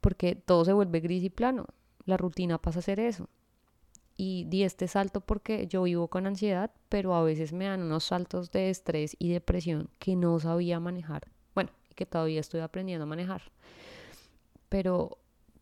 porque 0.01 0.35
todo 0.35 0.65
se 0.65 0.73
vuelve 0.73 0.99
gris 1.01 1.23
y 1.23 1.29
plano. 1.29 1.67
La 2.05 2.17
rutina 2.17 2.57
pasa 2.57 2.79
a 2.79 2.83
ser 2.83 2.99
eso. 2.99 3.29
Y 4.17 4.45
di 4.45 4.63
este 4.63 4.87
salto 4.87 5.19
porque 5.19 5.67
yo 5.67 5.83
vivo 5.83 6.07
con 6.07 6.25
ansiedad, 6.25 6.71
pero 6.87 7.15
a 7.15 7.23
veces 7.23 7.51
me 7.51 7.65
dan 7.65 7.83
unos 7.83 8.05
saltos 8.05 8.49
de 8.51 8.69
estrés 8.69 9.17
y 9.19 9.29
depresión 9.31 9.89
que 9.99 10.15
no 10.15 10.39
sabía 10.39 10.79
manejar. 10.79 11.27
Bueno, 11.53 11.71
que 11.95 12.05
todavía 12.05 12.39
estoy 12.39 12.61
aprendiendo 12.61 13.03
a 13.03 13.07
manejar. 13.07 13.41
Pero 14.69 15.17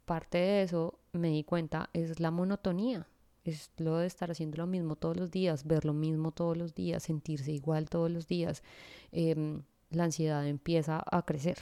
parte 0.05 0.37
de 0.37 0.61
eso, 0.61 0.99
me 1.13 1.29
di 1.29 1.43
cuenta, 1.43 1.89
es 1.93 2.19
la 2.19 2.29
monotonía 2.29 3.07
es 3.43 3.71
lo 3.77 3.97
de 3.97 4.07
estar 4.07 4.31
haciendo 4.31 4.57
lo 4.57 4.67
mismo 4.67 4.95
todos 4.95 5.17
los 5.17 5.31
días, 5.31 5.65
ver 5.65 5.85
lo 5.85 5.93
mismo 5.93 6.31
todos 6.31 6.57
los 6.57 6.73
días, 6.73 7.03
sentirse 7.03 7.51
igual 7.51 7.89
todos 7.89 8.09
los 8.09 8.27
días. 8.27 8.63
Em, 9.11 9.63
la 9.89 10.05
ansiedad 10.05 10.47
empieza 10.47 11.03
a 11.05 11.21
crecer. 11.23 11.57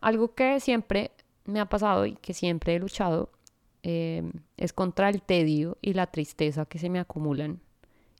algo 0.00 0.34
que 0.34 0.60
siempre 0.60 1.12
me 1.46 1.60
ha 1.60 1.66
pasado 1.66 2.04
y 2.06 2.14
que 2.16 2.34
siempre 2.34 2.74
he 2.74 2.78
luchado 2.78 3.30
em, 3.82 4.32
es 4.56 4.72
contra 4.72 5.08
el 5.08 5.22
tedio 5.22 5.78
y 5.82 5.94
la 5.94 6.06
tristeza 6.06 6.66
que 6.66 6.78
se 6.78 6.90
me 6.90 6.98
acumulan 6.98 7.60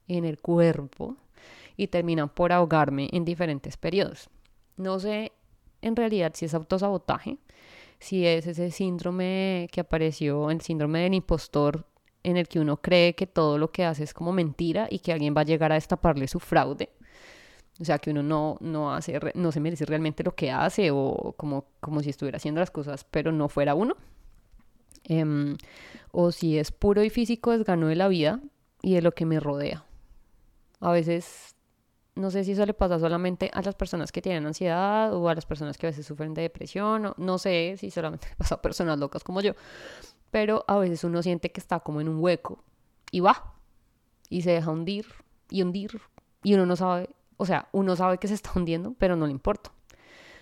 en 0.07 0.25
el 0.25 0.39
cuerpo 0.39 1.15
y 1.77 1.87
terminan 1.87 2.29
por 2.29 2.51
ahogarme 2.51 3.09
en 3.11 3.25
diferentes 3.25 3.77
periodos. 3.77 4.29
No 4.77 4.99
sé 4.99 5.31
en 5.81 5.95
realidad 5.95 6.33
si 6.35 6.45
es 6.45 6.53
autosabotaje, 6.53 7.37
si 7.99 8.25
es 8.25 8.47
ese 8.47 8.71
síndrome 8.71 9.67
que 9.71 9.81
apareció, 9.81 10.49
el 10.51 10.61
síndrome 10.61 10.99
del 11.01 11.13
impostor, 11.13 11.85
en 12.25 12.37
el 12.37 12.47
que 12.47 12.59
uno 12.59 12.77
cree 12.77 13.13
que 13.13 13.27
todo 13.27 13.59
lo 13.59 13.71
que 13.71 13.85
hace 13.85 14.03
es 14.03 14.13
como 14.13 14.31
mentira 14.31 14.87
y 14.89 14.99
que 14.99 15.13
alguien 15.13 15.35
va 15.37 15.41
a 15.41 15.45
llegar 15.45 15.71
a 15.71 15.75
destaparle 15.75 16.27
su 16.27 16.39
fraude. 16.39 16.89
O 17.79 17.85
sea, 17.85 17.99
que 17.99 18.09
uno 18.09 18.23
no, 18.23 18.57
no, 18.61 18.93
hace, 18.93 19.19
no 19.35 19.51
se 19.51 19.59
merece 19.59 19.85
realmente 19.85 20.23
lo 20.23 20.33
que 20.33 20.49
hace 20.49 20.89
o 20.91 21.35
como, 21.37 21.65
como 21.81 22.01
si 22.01 22.09
estuviera 22.09 22.37
haciendo 22.37 22.59
las 22.61 22.71
cosas, 22.71 23.05
pero 23.11 23.31
no 23.31 23.47
fuera 23.47 23.75
uno. 23.75 23.95
Em, 25.03 25.55
o 26.11 26.31
si 26.31 26.57
es 26.57 26.71
puro 26.71 27.03
y 27.03 27.11
físico, 27.11 27.53
es 27.53 27.63
gano 27.63 27.87
de 27.87 27.95
la 27.95 28.07
vida 28.07 28.39
y 28.81 28.95
de 28.95 29.03
lo 29.03 29.11
que 29.11 29.25
me 29.27 29.39
rodea. 29.39 29.85
A 30.79 30.91
veces, 30.91 31.55
no 32.15 32.31
sé 32.31 32.43
si 32.43 32.53
eso 32.53 32.65
le 32.65 32.73
pasa 32.73 32.97
solamente 32.97 33.51
a 33.53 33.61
las 33.61 33.75
personas 33.75 34.11
que 34.11 34.23
tienen 34.23 34.47
ansiedad 34.47 35.13
o 35.13 35.29
a 35.29 35.35
las 35.35 35.45
personas 35.45 35.77
que 35.77 35.85
a 35.85 35.91
veces 35.91 36.07
sufren 36.07 36.33
de 36.33 36.41
depresión, 36.41 37.05
o 37.05 37.15
no 37.17 37.37
sé 37.37 37.75
si 37.77 37.91
solamente 37.91 38.27
le 38.31 38.35
pasa 38.35 38.55
a 38.55 38.61
personas 38.63 38.97
locas 38.97 39.23
como 39.23 39.41
yo, 39.41 39.53
pero 40.35 40.65
a 40.67 40.77
veces 40.77 41.05
uno 41.05 41.23
siente 41.23 41.49
que 41.53 41.61
está 41.61 41.79
como 41.79 42.01
en 42.01 42.09
un 42.09 42.21
hueco 42.21 42.61
y 43.09 43.21
va 43.21 43.53
y 44.27 44.41
se 44.41 44.51
deja 44.51 44.69
hundir 44.69 45.05
y 45.49 45.61
hundir 45.61 46.01
y 46.43 46.55
uno 46.55 46.65
no 46.65 46.75
sabe 46.75 47.07
o 47.37 47.45
sea, 47.45 47.69
uno 47.71 47.95
sabe 47.95 48.17
que 48.17 48.27
se 48.27 48.33
está 48.33 48.51
hundiendo, 48.53 48.95
pero 48.99 49.15
no 49.15 49.27
le 49.27 49.31
importa. 49.31 49.71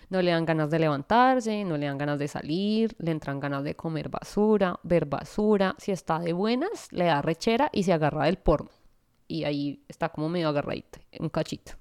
No 0.08 0.20
le 0.20 0.32
dan 0.32 0.46
ganas 0.46 0.68
de 0.68 0.80
levantarse, 0.80 1.64
no 1.64 1.76
le 1.76 1.86
dan 1.86 1.96
ganas 1.96 2.18
de 2.18 2.26
salir, 2.26 2.96
le 2.98 3.12
entran 3.12 3.38
ganas 3.38 3.62
de 3.62 3.76
comer 3.76 4.08
basura, 4.08 4.80
ver 4.82 5.06
basura. 5.06 5.76
Si 5.78 5.92
está 5.92 6.18
de 6.18 6.32
buenas, 6.32 6.90
le 6.90 7.04
da 7.04 7.22
rechera 7.22 7.70
y 7.72 7.84
se 7.84 7.92
agarra 7.92 8.24
del 8.24 8.38
porno. 8.38 8.70
Y 9.28 9.44
ahí 9.44 9.84
está 9.86 10.08
como 10.08 10.28
medio 10.28 10.48
agarradito, 10.48 10.98
un 11.20 11.28
cachito. 11.28 11.74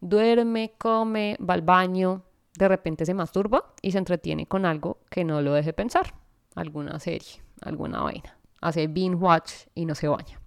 Duerme, 0.00 0.74
come, 0.78 1.36
va 1.40 1.54
al 1.54 1.62
baño, 1.62 2.22
de 2.54 2.68
repente 2.68 3.04
se 3.04 3.14
masturba 3.14 3.74
y 3.82 3.90
se 3.90 3.98
entretiene 3.98 4.46
con 4.46 4.64
algo 4.64 4.98
que 5.10 5.24
no 5.24 5.42
lo 5.42 5.54
deje 5.54 5.72
pensar. 5.72 6.19
Alguna 6.54 6.98
serie, 6.98 7.42
alguna 7.60 8.02
vaina. 8.02 8.36
Hace 8.60 8.86
binge 8.86 9.16
watch 9.16 9.52
y 9.74 9.86
no 9.86 9.94
se 9.94 10.08
baña. 10.08 10.40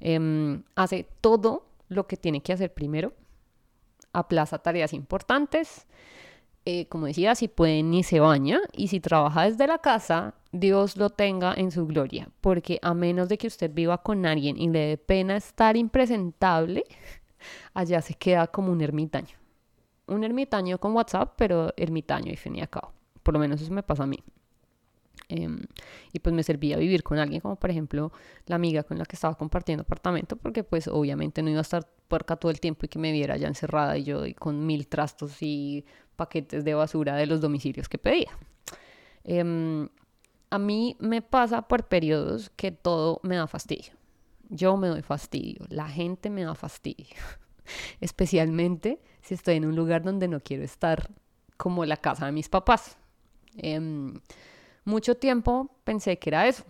Em, 0.00 0.62
hace 0.74 1.06
todo 1.20 1.66
lo 1.88 2.06
que 2.06 2.16
tiene 2.16 2.42
que 2.42 2.52
hacer 2.52 2.72
primero, 2.72 3.12
aplaza 4.12 4.58
tareas 4.58 4.92
importantes, 4.92 5.86
eh, 6.66 6.86
como 6.88 7.06
decía, 7.06 7.34
si 7.34 7.48
puede 7.48 7.82
ni 7.82 8.02
se 8.02 8.20
baña 8.20 8.60
y 8.72 8.88
si 8.88 9.00
trabaja 9.00 9.44
desde 9.44 9.66
la 9.66 9.78
casa, 9.78 10.34
Dios 10.52 10.96
lo 10.96 11.10
tenga 11.10 11.54
en 11.54 11.70
su 11.70 11.86
gloria, 11.86 12.28
porque 12.40 12.78
a 12.82 12.92
menos 12.92 13.28
de 13.28 13.38
que 13.38 13.46
usted 13.46 13.72
viva 13.72 14.02
con 14.02 14.26
alguien 14.26 14.58
y 14.58 14.68
le 14.68 14.80
dé 14.80 14.98
pena 14.98 15.36
estar 15.36 15.76
impresentable, 15.76 16.84
allá 17.74 18.02
se 18.02 18.14
queda 18.14 18.46
como 18.46 18.72
un 18.72 18.80
ermitaño. 18.82 19.36
Un 20.06 20.24
ermitaño 20.24 20.78
con 20.78 20.94
WhatsApp, 20.94 21.34
pero 21.36 21.72
ermitaño 21.76 22.32
y 22.32 22.36
fin 22.36 22.56
y 22.56 22.66
cabo. 22.66 22.92
Por 23.22 23.34
lo 23.34 23.40
menos 23.40 23.60
eso 23.62 23.72
me 23.72 23.82
pasa 23.82 24.02
a 24.02 24.06
mí. 24.06 24.22
Em, 25.28 25.60
y 26.12 26.18
pues 26.18 26.34
me 26.34 26.42
servía 26.42 26.76
vivir 26.76 27.02
con 27.02 27.18
alguien 27.18 27.40
como 27.40 27.56
por 27.56 27.70
ejemplo 27.70 28.10
la 28.46 28.56
amiga 28.56 28.82
con 28.82 28.98
la 28.98 29.04
que 29.04 29.14
estaba 29.14 29.36
compartiendo 29.36 29.82
apartamento 29.82 30.36
porque 30.36 30.64
pues 30.64 30.88
obviamente 30.88 31.40
no 31.40 31.50
iba 31.50 31.60
a 31.60 31.62
estar 31.62 31.86
puerca 32.08 32.34
todo 32.34 32.50
el 32.50 32.58
tiempo 32.58 32.86
y 32.86 32.88
que 32.88 32.98
me 32.98 33.12
viera 33.12 33.36
ya 33.36 33.46
encerrada 33.46 33.96
y 33.96 34.02
yo 34.02 34.22
con 34.38 34.66
mil 34.66 34.88
trastos 34.88 35.36
y 35.40 35.84
paquetes 36.16 36.64
de 36.64 36.74
basura 36.74 37.14
de 37.14 37.26
los 37.26 37.40
domicilios 37.40 37.88
que 37.88 37.98
pedía. 37.98 38.30
Em, 39.22 39.88
a 40.50 40.58
mí 40.58 40.96
me 40.98 41.22
pasa 41.22 41.62
por 41.62 41.86
periodos 41.86 42.50
que 42.56 42.72
todo 42.72 43.20
me 43.22 43.36
da 43.36 43.46
fastidio. 43.46 43.92
Yo 44.48 44.76
me 44.76 44.88
doy 44.88 45.02
fastidio, 45.02 45.64
la 45.68 45.88
gente 45.88 46.28
me 46.28 46.42
da 46.42 46.56
fastidio. 46.56 47.06
Especialmente 48.00 49.00
si 49.22 49.34
estoy 49.34 49.56
en 49.56 49.64
un 49.64 49.76
lugar 49.76 50.02
donde 50.02 50.26
no 50.26 50.40
quiero 50.40 50.64
estar, 50.64 51.08
como 51.56 51.84
la 51.84 51.96
casa 51.96 52.26
de 52.26 52.32
mis 52.32 52.48
papás. 52.48 52.96
Eh, 53.58 54.12
mucho 54.90 55.16
tiempo 55.16 55.70
pensé 55.84 56.18
que 56.18 56.30
era 56.30 56.46
eso, 56.46 56.64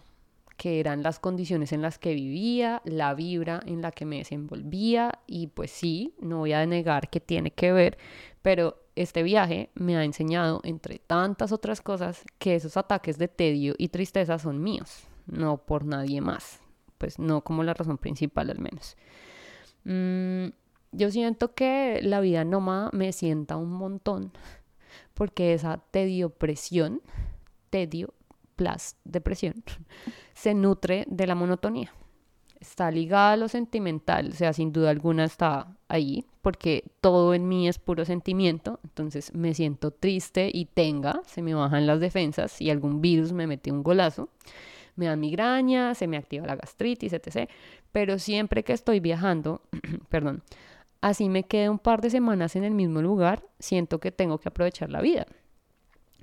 que 0.57 0.79
eran 0.79 1.03
las 1.03 1.19
condiciones 1.19 1.73
en 1.73 1.81
las 1.81 1.99
que 1.99 2.15
vivía, 2.15 2.83
la 2.85 3.15
vibra 3.15 3.61
en 3.65 3.81
la 3.81 3.91
que 3.91 4.05
me 4.05 4.19
desenvolvía 4.19 5.19
y 5.27 5.47
pues 5.47 5.71
sí, 5.71 6.15
no 6.21 6.39
voy 6.39 6.53
a 6.53 6.67
negar 6.67 7.09
que 7.09 7.19
tiene 7.19 7.50
que 7.50 7.73
ver, 7.73 7.97
pero 8.43 8.77
este 8.95 9.23
viaje 9.23 9.71
me 9.75 9.97
ha 9.97 10.05
enseñado, 10.05 10.61
entre 10.65 10.99
tantas 10.99 11.50
otras 11.50 11.81
cosas, 11.81 12.25
que 12.39 12.55
esos 12.55 12.77
ataques 12.77 13.17
de 13.17 13.29
tedio 13.29 13.75
y 13.79 13.89
tristeza 13.89 14.39
son 14.39 14.62
míos, 14.62 15.05
no 15.27 15.57
por 15.57 15.87
nadie 15.87 16.21
más, 16.21 16.61
pues 16.99 17.19
no 17.19 17.43
como 17.43 17.65
la 17.65 17.73
razón 17.73 17.97
principal 17.97 18.50
al 18.50 18.59
menos. 18.59 18.99
Mm, 19.85 20.49
yo 20.93 21.11
siento 21.11 21.55
que 21.55 22.00
la 22.03 22.21
vida 22.21 22.45
nómada 22.45 22.91
me 22.93 23.12
sienta 23.12 23.57
un 23.57 23.73
montón, 23.73 24.31
porque 25.15 25.55
esa 25.55 25.79
tedio 25.91 26.29
presión 26.29 27.00
tedio 27.71 28.15
plus 28.57 28.97
depresión 29.05 29.55
se 30.35 30.55
nutre 30.55 31.07
de 31.09 31.27
la 31.27 31.35
monotonía. 31.35 31.93
Está 32.61 32.91
ligada 32.91 33.33
a 33.33 33.37
lo 33.39 33.49
sentimental, 33.49 34.29
o 34.29 34.35
sea, 34.35 34.53
sin 34.53 34.71
duda 34.71 34.91
alguna 34.91 35.25
está 35.25 35.79
ahí, 35.89 36.27
porque 36.43 36.85
todo 37.00 37.33
en 37.33 37.49
mí 37.49 37.67
es 37.67 37.79
puro 37.79 38.05
sentimiento, 38.05 38.81
entonces 38.85 39.35
me 39.35 39.55
siento 39.55 39.93
triste 39.93 40.50
y 40.53 40.67
tenga, 40.67 41.23
se 41.27 41.41
me 41.41 41.55
bajan 41.55 41.87
las 41.87 42.00
defensas 42.00 42.61
y 42.61 42.69
algún 42.69 43.00
virus 43.00 43.33
me 43.33 43.47
mete 43.47 43.73
un 43.73 43.83
golazo, 43.83 44.29
me 44.95 45.07
da 45.07 45.17
migraña, 45.17 45.95
se 45.95 46.07
me 46.07 46.19
activa 46.19 46.47
la 46.47 46.57
gastritis, 46.57 47.15
etc. 47.15 47.49
Pero 47.93 48.19
siempre 48.19 48.62
que 48.62 48.75
estoy 48.75 49.00
viajando, 49.00 49.62
perdón, 50.11 50.43
así 51.00 51.31
me 51.31 51.45
quedé 51.45 51.71
un 51.71 51.79
par 51.79 52.03
de 52.03 52.11
semanas 52.11 52.57
en 52.57 52.65
el 52.65 52.75
mismo 52.75 53.00
lugar, 53.00 53.43
siento 53.59 54.00
que 54.00 54.12
tengo 54.12 54.37
que 54.37 54.50
aprovechar 54.50 54.91
la 54.91 55.00
vida 55.00 55.27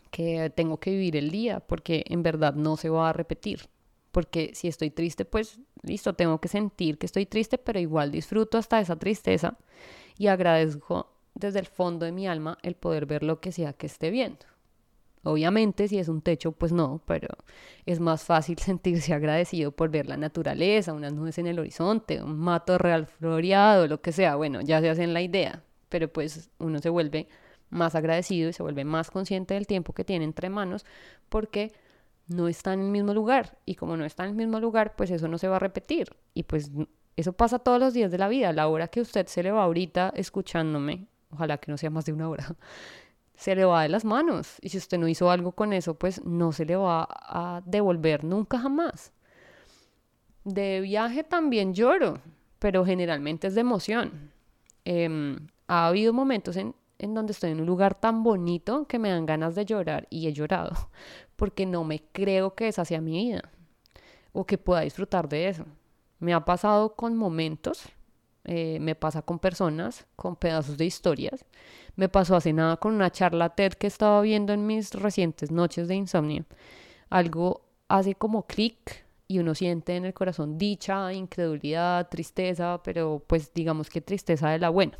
que 0.09 0.49
tengo 0.49 0.79
que 0.79 0.91
vivir 0.91 1.15
el 1.15 1.31
día 1.31 1.59
porque 1.59 2.03
en 2.07 2.23
verdad 2.23 2.53
no 2.53 2.77
se 2.77 2.89
va 2.89 3.09
a 3.09 3.13
repetir. 3.13 3.61
Porque 4.11 4.51
si 4.53 4.67
estoy 4.67 4.89
triste, 4.89 5.25
pues 5.25 5.59
listo, 5.83 6.13
tengo 6.13 6.39
que 6.39 6.47
sentir 6.47 6.97
que 6.97 7.05
estoy 7.05 7.25
triste, 7.25 7.57
pero 7.57 7.79
igual 7.79 8.11
disfruto 8.11 8.57
hasta 8.57 8.79
esa 8.79 8.95
tristeza 8.95 9.57
y 10.17 10.27
agradezco 10.27 11.11
desde 11.35 11.59
el 11.59 11.67
fondo 11.67 12.05
de 12.05 12.11
mi 12.11 12.27
alma 12.27 12.57
el 12.63 12.75
poder 12.75 13.05
ver 13.05 13.23
lo 13.23 13.39
que 13.39 13.51
sea 13.51 13.73
que 13.73 13.85
esté 13.87 14.09
viendo. 14.09 14.45
Obviamente, 15.23 15.89
si 15.89 15.99
es 15.99 16.07
un 16.07 16.21
techo, 16.21 16.53
pues 16.53 16.71
no, 16.71 17.01
pero 17.05 17.27
es 17.85 17.99
más 17.99 18.23
fácil 18.23 18.57
sentirse 18.59 19.13
agradecido 19.13 19.71
por 19.71 19.89
ver 19.89 20.07
la 20.07 20.17
naturaleza, 20.17 20.93
unas 20.93 21.13
nubes 21.13 21.37
en 21.37 21.47
el 21.47 21.59
horizonte, 21.59 22.23
un 22.23 22.37
mato 22.37 22.77
real 22.77 23.07
floreado, 23.07 23.87
lo 23.87 24.01
que 24.01 24.11
sea. 24.11 24.35
Bueno, 24.35 24.61
ya 24.61 24.79
se 24.79 24.89
hacen 24.89 25.13
la 25.13 25.21
idea, 25.21 25.63
pero 25.89 26.07
pues 26.07 26.49
uno 26.59 26.79
se 26.79 26.89
vuelve 26.89 27.27
más 27.69 27.95
agradecido 27.95 28.49
y 28.49 28.53
se 28.53 28.63
vuelve 28.63 28.85
más 28.85 29.11
consciente 29.11 29.53
del 29.53 29.67
tiempo 29.67 29.93
que 29.93 30.03
tiene 30.03 30.25
entre 30.25 30.49
manos 30.49 30.85
porque 31.29 31.73
no 32.27 32.47
está 32.47 32.73
en 32.73 32.81
el 32.81 32.89
mismo 32.91 33.13
lugar. 33.13 33.57
Y 33.65 33.75
como 33.75 33.97
no 33.97 34.05
está 34.05 34.23
en 34.23 34.31
el 34.31 34.35
mismo 34.35 34.59
lugar 34.59 34.95
pues 34.95 35.11
eso 35.11 35.27
no 35.27 35.37
se 35.37 35.47
va 35.47 35.57
a 35.57 35.59
repetir. 35.59 36.07
Y 36.33 36.43
pues 36.43 36.71
eso 37.15 37.33
pasa 37.33 37.59
todos 37.59 37.79
los 37.79 37.93
días 37.93 38.11
de 38.11 38.17
la 38.17 38.27
vida. 38.27 38.53
La 38.53 38.67
hora 38.67 38.87
que 38.87 39.01
usted 39.01 39.27
se 39.27 39.43
le 39.43 39.51
va 39.51 39.63
ahorita 39.63 40.13
escuchándome 40.15 41.07
ojalá 41.29 41.57
que 41.57 41.71
no 41.71 41.77
sea 41.77 41.89
más 41.89 42.05
de 42.05 42.13
una 42.13 42.29
hora 42.29 42.55
se 43.35 43.53
le 43.55 43.65
va 43.65 43.83
de 43.83 43.89
las 43.89 44.05
manos. 44.05 44.57
Y 44.61 44.69
si 44.69 44.77
usted 44.77 44.97
no 44.97 45.07
hizo 45.07 45.29
algo 45.29 45.51
con 45.51 45.73
eso 45.73 45.95
pues 45.95 46.23
no 46.25 46.51
se 46.51 46.65
le 46.65 46.75
va 46.75 47.07
a 47.09 47.61
devolver 47.65 48.23
nunca 48.23 48.59
jamás. 48.59 49.11
De 50.43 50.79
viaje 50.81 51.23
también 51.23 51.73
lloro 51.73 52.21
pero 52.59 52.85
generalmente 52.85 53.47
es 53.47 53.55
de 53.55 53.61
emoción. 53.61 54.31
Em, 54.85 55.47
ha 55.67 55.87
habido 55.87 56.13
momentos 56.13 56.55
en 56.57 56.73
en 56.99 57.13
donde 57.13 57.33
estoy 57.33 57.51
en 57.51 57.61
un 57.61 57.65
lugar 57.65 57.95
tan 57.95 58.23
bonito 58.23 58.87
que 58.87 58.99
me 58.99 59.09
dan 59.09 59.25
ganas 59.25 59.55
de 59.55 59.65
llorar 59.65 60.07
y 60.09 60.27
he 60.27 60.33
llorado 60.33 60.89
porque 61.35 61.65
no 61.65 61.83
me 61.83 62.01
creo 62.11 62.55
que 62.55 62.67
esa 62.67 62.85
sea 62.85 63.01
mi 63.01 63.11
vida 63.11 63.51
o 64.33 64.45
que 64.45 64.57
pueda 64.57 64.81
disfrutar 64.81 65.27
de 65.29 65.49
eso. 65.49 65.65
Me 66.19 66.33
ha 66.33 66.45
pasado 66.45 66.95
con 66.95 67.15
momentos, 67.15 67.83
eh, 68.43 68.79
me 68.79 68.95
pasa 68.95 69.21
con 69.21 69.39
personas, 69.39 70.05
con 70.15 70.35
pedazos 70.35 70.77
de 70.77 70.85
historias. 70.85 71.45
Me 71.95 72.09
pasó 72.09 72.35
hace 72.35 72.53
nada 72.53 72.77
con 72.77 72.93
una 72.93 73.11
charla 73.11 73.49
TED 73.49 73.73
que 73.73 73.87
estaba 73.87 74.21
viendo 74.21 74.53
en 74.53 74.67
mis 74.67 74.93
recientes 74.93 75.51
noches 75.51 75.87
de 75.87 75.95
insomnio. 75.95 76.45
Algo 77.09 77.61
hace 77.87 78.15
como 78.15 78.45
clic 78.45 79.05
y 79.27 79.39
uno 79.39 79.55
siente 79.55 79.95
en 79.95 80.05
el 80.05 80.13
corazón 80.13 80.57
dicha, 80.57 81.13
incredulidad, 81.13 82.07
tristeza, 82.09 82.81
pero 82.83 83.23
pues 83.25 83.53
digamos 83.53 83.89
que 83.89 84.01
tristeza 84.01 84.49
de 84.49 84.59
la 84.59 84.69
buena 84.69 84.97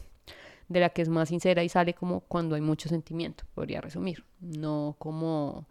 de 0.68 0.80
la 0.80 0.90
que 0.90 1.02
es 1.02 1.10
más 1.10 1.30
sincera 1.30 1.64
y 1.64 1.70
sale 1.70 1.94
como 1.94 2.22
cuando 2.22 2.56
hay 2.56 2.62
mucho 2.62 2.90
sentimiento, 2.90 3.46
podría 3.54 3.82
resumir. 3.82 4.26
No 4.40 4.96
como 5.00 5.68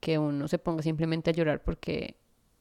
que 0.00 0.18
uno 0.18 0.48
se 0.48 0.58
ponga 0.58 0.82
simplemente 0.82 1.30
a 1.30 1.32
llorar 1.32 1.62
porque 1.62 2.16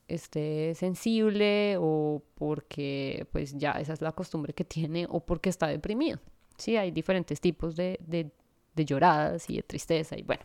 esté 0.08 0.75
sensible 0.75 1.75
o 1.80 2.22
porque 2.36 3.28
pues 3.32 3.58
ya 3.58 3.72
esa 3.74 3.94
es 3.94 4.02
la 4.02 4.12
costumbre 4.12 4.54
que 4.54 4.63
tiene 4.63 5.08
o 5.10 5.20
porque 5.20 5.50
está 5.50 5.68
deprimido. 5.68 6.20
Sí, 6.58 6.78
hay 6.78 6.92
diferentes 6.92 7.42
tipos 7.42 7.75
de, 7.75 8.00
de, 8.06 8.86
lloradas 8.86 9.50
y 9.50 9.58
de 9.58 9.63
tristeza 9.63 10.18
y 10.18 10.24
bueno, 10.24 10.44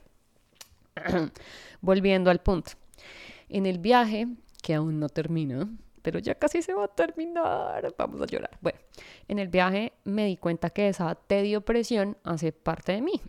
Volviendo 1.80 2.30
al 2.30 2.40
punto. 2.40 2.72
En 3.48 3.66
el 3.66 3.78
viaje, 3.78 4.26
que 4.62 4.74
aún 4.74 4.98
no 4.98 5.08
termina, 5.08 5.68
pero 6.02 6.18
ya 6.18 6.34
casi 6.34 6.62
se 6.62 6.74
va 6.74 6.84
a 6.84 6.88
terminar, 6.88 7.94
vamos 7.96 8.20
a 8.22 8.26
llorar. 8.26 8.56
Bueno, 8.60 8.78
en 9.28 9.38
el 9.38 9.48
viaje 9.48 9.92
me 10.04 10.26
di 10.26 10.36
cuenta 10.36 10.70
que 10.70 10.88
esa 10.88 11.14
tedio 11.14 11.60
presión 11.62 12.16
hace 12.24 12.52
parte 12.52 12.92
de 12.92 13.02
mí, 13.02 13.20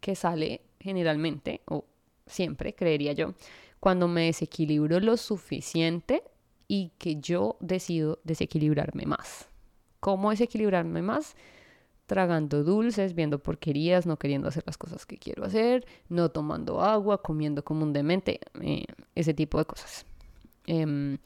que 0.00 0.14
sale 0.14 0.62
generalmente, 0.80 1.62
o 1.66 1.84
siempre, 2.26 2.74
creería 2.74 3.12
yo, 3.12 3.34
cuando 3.80 4.08
me 4.08 4.26
desequilibro 4.26 5.00
lo 5.00 5.16
suficiente 5.16 6.22
y 6.68 6.92
que 6.98 7.16
yo 7.16 7.56
decido 7.60 8.20
desequilibrarme 8.24 9.06
más. 9.06 9.48
¿Cómo 10.00 10.30
desequilibrarme 10.30 11.02
más? 11.02 11.36
Tragando 12.06 12.64
dulces, 12.64 13.14
viendo 13.14 13.42
porquerías, 13.42 14.06
no 14.06 14.18
queriendo 14.18 14.48
hacer 14.48 14.64
las 14.66 14.76
cosas 14.76 15.06
que 15.06 15.16
quiero 15.16 15.44
hacer, 15.44 15.86
no 16.08 16.30
tomando 16.30 16.82
agua, 16.82 17.22
comiendo 17.22 17.64
como 17.64 17.90
eh, 17.94 18.84
ese 19.14 19.34
tipo 19.34 19.58
de 19.58 19.64
cosas. 19.64 20.04
Em, 20.66 21.18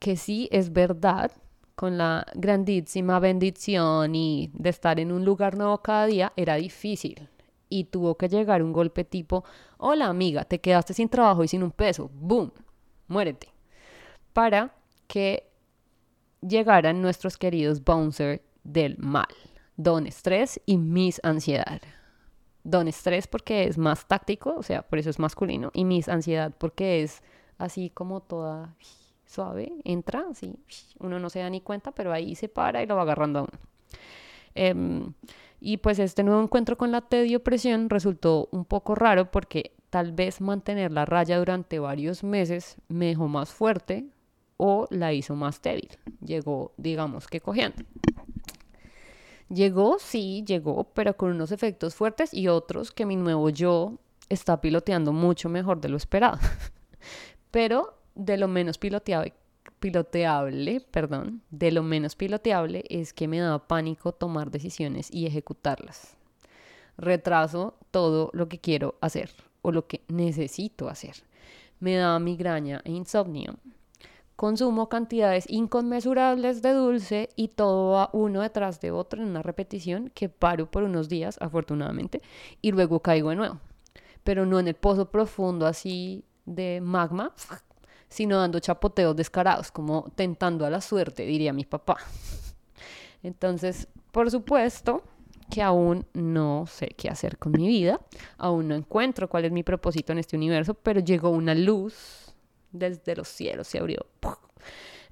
que 0.00 0.16
sí 0.16 0.48
es 0.50 0.72
verdad, 0.72 1.30
con 1.76 1.96
la 1.96 2.26
grandísima 2.34 3.20
bendición 3.20 4.14
y 4.14 4.50
de 4.52 4.70
estar 4.70 4.98
en 4.98 5.12
un 5.12 5.24
lugar 5.24 5.56
nuevo 5.56 5.78
cada 5.78 6.06
día, 6.06 6.32
era 6.36 6.56
difícil. 6.56 7.28
Y 7.68 7.84
tuvo 7.84 8.16
que 8.16 8.28
llegar 8.28 8.62
un 8.62 8.72
golpe 8.72 9.04
tipo, 9.04 9.44
hola 9.78 10.06
amiga, 10.06 10.44
te 10.44 10.60
quedaste 10.60 10.92
sin 10.92 11.08
trabajo 11.08 11.44
y 11.44 11.48
sin 11.48 11.62
un 11.62 11.70
peso, 11.70 12.10
¡boom! 12.12 12.52
Muérete. 13.06 13.48
Para 14.32 14.74
que 15.06 15.50
llegaran 16.40 17.00
nuestros 17.00 17.36
queridos 17.36 17.84
bouncer 17.84 18.42
del 18.64 18.98
mal, 18.98 19.28
don 19.76 20.06
estrés 20.06 20.60
y 20.66 20.76
mis 20.76 21.20
ansiedad. 21.22 21.80
Don 22.62 22.88
estrés 22.88 23.26
porque 23.26 23.64
es 23.64 23.78
más 23.78 24.06
táctico, 24.06 24.54
o 24.56 24.62
sea, 24.62 24.82
por 24.82 24.98
eso 24.98 25.10
es 25.10 25.18
masculino, 25.18 25.70
y 25.72 25.84
mis 25.84 26.08
ansiedad 26.08 26.54
porque 26.58 27.02
es 27.02 27.22
así 27.58 27.90
como 27.90 28.20
toda 28.20 28.76
suave, 29.30 29.72
entra, 29.84 30.24
así, 30.30 30.54
uno 30.98 31.18
no 31.18 31.30
se 31.30 31.38
da 31.38 31.50
ni 31.50 31.60
cuenta, 31.60 31.92
pero 31.92 32.12
ahí 32.12 32.34
se 32.34 32.48
para 32.48 32.82
y 32.82 32.86
lo 32.86 32.96
va 32.96 33.02
agarrando 33.02 33.40
a 33.40 33.42
uno. 33.42 33.58
Em, 34.54 35.12
y 35.60 35.76
pues 35.76 35.98
este 35.98 36.22
nuevo 36.22 36.42
encuentro 36.42 36.76
con 36.76 36.90
la 36.90 37.02
tedio 37.02 37.42
presión 37.42 37.88
resultó 37.90 38.48
un 38.50 38.64
poco 38.64 38.94
raro 38.94 39.30
porque 39.30 39.72
tal 39.90 40.12
vez 40.12 40.40
mantener 40.40 40.90
la 40.90 41.04
raya 41.04 41.38
durante 41.38 41.78
varios 41.78 42.24
meses 42.24 42.76
me 42.88 43.06
dejó 43.06 43.28
más 43.28 43.50
fuerte, 43.50 44.06
o 44.62 44.86
la 44.90 45.14
hizo 45.14 45.34
más 45.36 45.62
débil. 45.62 45.88
Llegó, 46.22 46.74
digamos 46.76 47.28
que 47.28 47.40
cogiendo. 47.40 47.82
Llegó, 49.48 49.98
sí, 49.98 50.44
llegó, 50.46 50.84
pero 50.92 51.16
con 51.16 51.30
unos 51.30 51.50
efectos 51.50 51.94
fuertes 51.94 52.34
y 52.34 52.48
otros 52.48 52.92
que 52.92 53.06
mi 53.06 53.16
nuevo 53.16 53.48
yo 53.48 53.94
está 54.28 54.60
piloteando 54.60 55.14
mucho 55.14 55.48
mejor 55.48 55.80
de 55.80 55.88
lo 55.88 55.96
esperado. 55.96 56.38
pero 57.50 57.99
de 58.14 58.36
lo 58.36 58.48
menos 58.48 58.78
piloteable, 58.78 59.34
piloteable, 59.78 60.80
perdón, 60.80 61.42
de 61.50 61.72
lo 61.72 61.82
menos 61.82 62.16
piloteable 62.16 62.84
es 62.88 63.12
que 63.12 63.28
me 63.28 63.38
daba 63.38 63.66
pánico 63.66 64.12
tomar 64.12 64.50
decisiones 64.50 65.12
y 65.12 65.26
ejecutarlas. 65.26 66.16
Retraso 66.96 67.74
todo 67.90 68.30
lo 68.32 68.48
que 68.48 68.58
quiero 68.58 68.96
hacer 69.00 69.30
o 69.62 69.72
lo 69.72 69.86
que 69.86 70.02
necesito 70.08 70.88
hacer. 70.88 71.16
Me 71.78 71.96
daba 71.96 72.18
migraña 72.18 72.82
e 72.84 72.92
insomnio 72.92 73.56
consumo 74.40 74.88
cantidades 74.88 75.44
inconmensurables 75.50 76.62
de 76.62 76.72
dulce 76.72 77.28
y 77.36 77.48
todo 77.48 77.90
va 77.90 78.08
uno 78.14 78.40
detrás 78.40 78.80
de 78.80 78.90
otro 78.90 79.20
en 79.20 79.28
una 79.28 79.42
repetición 79.42 80.10
que 80.14 80.30
paro 80.30 80.70
por 80.70 80.82
unos 80.82 81.10
días, 81.10 81.36
afortunadamente, 81.42 82.22
y 82.62 82.72
luego 82.72 83.00
caigo 83.00 83.28
de 83.28 83.36
nuevo. 83.36 83.60
Pero 84.24 84.46
no 84.46 84.58
en 84.58 84.68
el 84.68 84.76
pozo 84.76 85.10
profundo 85.10 85.66
así 85.66 86.24
de 86.46 86.80
magma, 86.80 87.34
sino 88.10 88.38
dando 88.38 88.58
chapoteos 88.58 89.16
descarados, 89.16 89.70
como 89.70 90.12
tentando 90.14 90.66
a 90.66 90.70
la 90.70 90.82
suerte, 90.82 91.24
diría 91.24 91.52
mi 91.52 91.64
papá. 91.64 91.96
Entonces, 93.22 93.88
por 94.10 94.30
supuesto 94.30 95.02
que 95.50 95.62
aún 95.62 96.06
no 96.12 96.66
sé 96.66 96.88
qué 96.96 97.08
hacer 97.08 97.38
con 97.38 97.52
mi 97.52 97.66
vida, 97.66 98.00
aún 98.36 98.68
no 98.68 98.74
encuentro 98.74 99.28
cuál 99.28 99.46
es 99.46 99.52
mi 99.52 99.62
propósito 99.62 100.12
en 100.12 100.18
este 100.18 100.36
universo, 100.36 100.74
pero 100.74 101.00
llegó 101.00 101.30
una 101.30 101.54
luz 101.54 102.34
desde 102.72 103.16
los 103.16 103.28
cielos 103.28 103.66
se 103.66 103.78
abrió, 103.78 104.06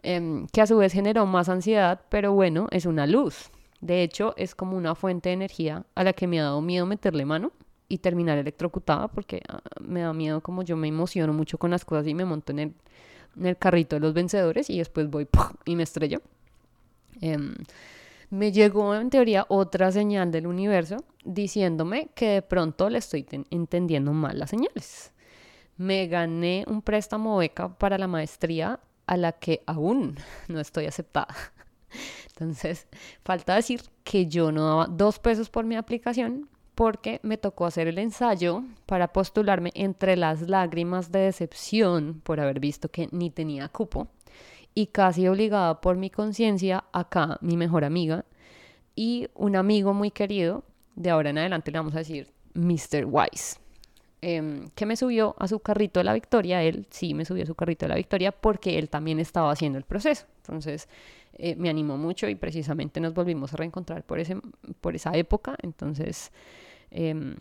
em, 0.02 0.46
que 0.46 0.60
a 0.60 0.66
su 0.66 0.76
vez 0.76 0.92
generó 0.92 1.26
más 1.26 1.48
ansiedad, 1.48 2.02
pero 2.08 2.32
bueno, 2.32 2.68
es 2.70 2.86
una 2.86 3.06
luz. 3.06 3.50
De 3.80 4.02
hecho, 4.02 4.34
es 4.36 4.54
como 4.54 4.76
una 4.76 4.94
fuente 4.94 5.28
de 5.28 5.34
energía 5.34 5.84
a 5.94 6.04
la 6.04 6.12
que 6.12 6.26
me 6.26 6.40
ha 6.40 6.44
dado 6.44 6.60
miedo 6.60 6.86
meterle 6.86 7.24
mano 7.24 7.52
y 7.88 7.98
terminar 7.98 8.38
electrocutada 8.38 9.08
porque 9.08 9.42
ah, 9.48 9.60
me 9.80 10.00
da 10.02 10.12
miedo 10.12 10.42
como 10.42 10.62
yo 10.62 10.76
me 10.76 10.88
emociono 10.88 11.32
mucho 11.32 11.58
con 11.58 11.70
las 11.70 11.84
cosas 11.84 12.06
y 12.06 12.14
me 12.14 12.24
monto 12.24 12.52
en 12.52 12.74
el, 13.40 13.56
carrito 13.58 13.96
de 13.96 14.00
los 14.00 14.14
vencedores 14.14 14.68
y 14.70 14.78
después 14.78 15.08
voy 15.08 15.26
y 15.64 15.76
me 15.76 15.82
estrello. 15.82 16.20
Em, 17.20 17.54
me 18.30 18.52
llegó 18.52 18.94
en 18.94 19.10
teoría 19.10 19.46
otra 19.48 19.90
señal 19.90 20.30
del 20.30 20.46
universo 20.46 20.96
diciéndome 21.24 22.10
que 22.14 22.28
de 22.28 22.42
pronto 22.42 22.90
le 22.90 22.98
estoy 22.98 23.26
entendiendo 23.50 24.12
mal 24.12 24.38
las 24.38 24.50
señales 24.50 25.12
me 25.78 26.08
gané 26.08 26.64
un 26.66 26.82
préstamo 26.82 27.38
beca 27.38 27.78
para 27.78 27.96
la 27.96 28.08
maestría 28.08 28.80
a 29.06 29.16
la 29.16 29.32
que 29.32 29.62
aún 29.66 30.18
no 30.48 30.60
estoy 30.60 30.84
aceptada. 30.86 31.34
Entonces, 32.28 32.86
falta 33.24 33.54
decir 33.54 33.80
que 34.04 34.26
yo 34.26 34.52
no 34.52 34.66
daba 34.66 34.86
dos 34.86 35.18
pesos 35.18 35.48
por 35.48 35.64
mi 35.64 35.76
aplicación 35.76 36.48
porque 36.78 37.18
me 37.24 37.38
tocó 37.38 37.66
hacer 37.66 37.88
el 37.88 37.98
ensayo 37.98 38.62
para 38.86 39.08
postularme 39.08 39.72
entre 39.74 40.16
las 40.16 40.42
lágrimas 40.42 41.10
de 41.10 41.18
decepción 41.18 42.20
por 42.22 42.38
haber 42.38 42.60
visto 42.60 42.88
que 42.88 43.08
ni 43.10 43.30
tenía 43.30 43.68
cupo 43.68 44.06
y 44.76 44.86
casi 44.86 45.26
obligada 45.26 45.80
por 45.80 45.96
mi 45.96 46.08
conciencia, 46.08 46.84
acá 46.92 47.36
mi 47.40 47.56
mejor 47.56 47.82
amiga 47.82 48.24
y 48.94 49.26
un 49.34 49.56
amigo 49.56 49.92
muy 49.92 50.12
querido, 50.12 50.62
de 50.94 51.10
ahora 51.10 51.30
en 51.30 51.38
adelante 51.38 51.72
le 51.72 51.78
vamos 51.78 51.96
a 51.96 51.98
decir 51.98 52.30
Mr. 52.54 53.06
Wise. 53.06 53.58
Em, 54.20 54.68
que 54.76 54.86
me 54.86 54.96
subió 54.96 55.34
a 55.40 55.48
su 55.48 55.58
carrito 55.58 55.98
de 55.98 56.04
la 56.04 56.12
victoria, 56.12 56.62
él 56.62 56.86
sí 56.90 57.12
me 57.12 57.24
subió 57.24 57.42
a 57.42 57.46
su 57.46 57.56
carrito 57.56 57.86
de 57.86 57.90
la 57.90 57.96
victoria 57.96 58.30
porque 58.30 58.78
él 58.78 58.88
también 58.88 59.18
estaba 59.18 59.50
haciendo 59.50 59.78
el 59.78 59.84
proceso. 59.84 60.26
Entonces 60.42 60.88
eh, 61.32 61.56
me 61.56 61.70
animó 61.70 61.96
mucho 61.96 62.28
y 62.28 62.36
precisamente 62.36 63.00
nos 63.00 63.14
volvimos 63.14 63.52
a 63.52 63.56
reencontrar 63.56 64.04
por, 64.04 64.20
ese, 64.20 64.36
por 64.80 64.94
esa 64.94 65.16
época. 65.16 65.56
Entonces, 65.62 66.32
em, 66.90 67.36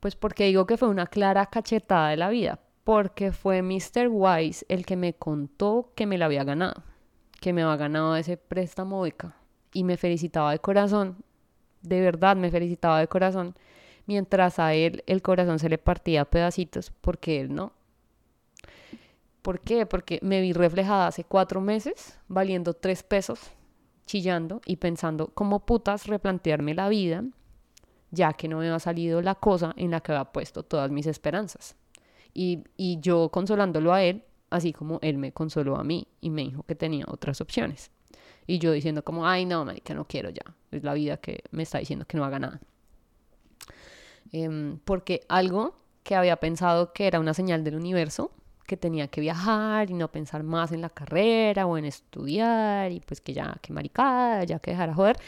pues 0.00 0.16
porque 0.16 0.44
digo 0.44 0.66
que 0.66 0.76
fue 0.76 0.88
una 0.88 1.06
clara 1.06 1.46
cachetada 1.46 2.10
de 2.10 2.16
la 2.16 2.30
vida, 2.30 2.60
porque 2.84 3.32
fue 3.32 3.62
Mr. 3.62 4.08
Wise 4.10 4.66
el 4.68 4.84
que 4.84 4.96
me 4.96 5.14
contó 5.14 5.92
que 5.94 6.06
me 6.06 6.18
la 6.18 6.26
había 6.26 6.44
ganado, 6.44 6.82
que 7.40 7.52
me 7.52 7.62
había 7.62 7.76
ganado 7.76 8.16
ese 8.16 8.36
préstamo 8.36 9.02
beca 9.02 9.36
y 9.72 9.84
me 9.84 9.96
felicitaba 9.96 10.52
de 10.52 10.58
corazón, 10.58 11.16
de 11.82 12.00
verdad 12.00 12.36
me 12.36 12.50
felicitaba 12.50 13.00
de 13.00 13.08
corazón 13.08 13.54
mientras 14.06 14.58
a 14.58 14.74
él 14.74 15.04
el 15.06 15.22
corazón 15.22 15.58
se 15.58 15.68
le 15.68 15.78
partía 15.78 16.22
a 16.22 16.24
pedacitos 16.24 16.90
porque 17.00 17.40
él 17.40 17.54
no. 17.54 17.72
¿Por 19.42 19.60
qué? 19.60 19.86
Porque 19.86 20.20
me 20.22 20.40
vi 20.40 20.52
reflejada 20.52 21.08
hace 21.08 21.24
cuatro 21.24 21.60
meses 21.60 22.18
valiendo 22.28 22.74
tres 22.74 23.02
pesos, 23.02 23.40
chillando 24.06 24.60
y 24.66 24.76
pensando 24.76 25.28
cómo 25.34 25.66
putas 25.66 26.06
replantearme 26.06 26.74
la 26.74 26.88
vida, 26.88 27.24
ya 28.12 28.34
que 28.34 28.46
no 28.46 28.58
me 28.58 28.66
había 28.66 28.78
salido 28.78 29.20
la 29.20 29.34
cosa 29.34 29.74
en 29.76 29.90
la 29.90 30.00
que 30.00 30.12
había 30.12 30.26
puesto 30.26 30.62
todas 30.62 30.90
mis 30.92 31.06
esperanzas. 31.06 31.74
Y, 32.32 32.62
y 32.76 33.00
yo 33.00 33.30
consolándolo 33.30 33.92
a 33.92 34.02
él, 34.04 34.22
así 34.50 34.72
como 34.72 35.00
él 35.02 35.18
me 35.18 35.32
consoló 35.32 35.76
a 35.76 35.82
mí 35.82 36.06
y 36.20 36.30
me 36.30 36.42
dijo 36.42 36.62
que 36.62 36.76
tenía 36.76 37.06
otras 37.08 37.40
opciones. 37.40 37.90
Y 38.46 38.58
yo 38.58 38.72
diciendo 38.72 39.02
como, 39.02 39.26
ay 39.26 39.46
no, 39.46 39.66
que 39.82 39.94
no 39.94 40.06
quiero 40.06 40.30
ya. 40.30 40.54
Es 40.70 40.84
la 40.84 40.94
vida 40.94 41.16
que 41.16 41.42
me 41.50 41.62
está 41.62 41.78
diciendo 41.78 42.06
que 42.06 42.16
no 42.16 42.24
haga 42.24 42.38
nada. 42.38 42.60
Em, 44.30 44.78
porque 44.84 45.24
algo 45.28 45.74
que 46.02 46.14
había 46.14 46.36
pensado 46.36 46.92
que 46.92 47.06
era 47.06 47.20
una 47.20 47.34
señal 47.34 47.64
del 47.64 47.76
universo, 47.76 48.32
que 48.72 48.78
tenía 48.78 49.06
que 49.08 49.20
viajar 49.20 49.90
y 49.90 49.92
no 49.92 50.10
pensar 50.10 50.42
más 50.44 50.72
en 50.72 50.80
la 50.80 50.88
carrera 50.88 51.66
o 51.66 51.76
en 51.76 51.84
estudiar 51.84 52.90
y 52.90 53.00
pues 53.00 53.20
que 53.20 53.34
ya, 53.34 53.54
que 53.60 53.70
maricada, 53.70 54.44
ya 54.44 54.60
que 54.60 54.70
dejara 54.70 54.94
joder, 54.94 55.18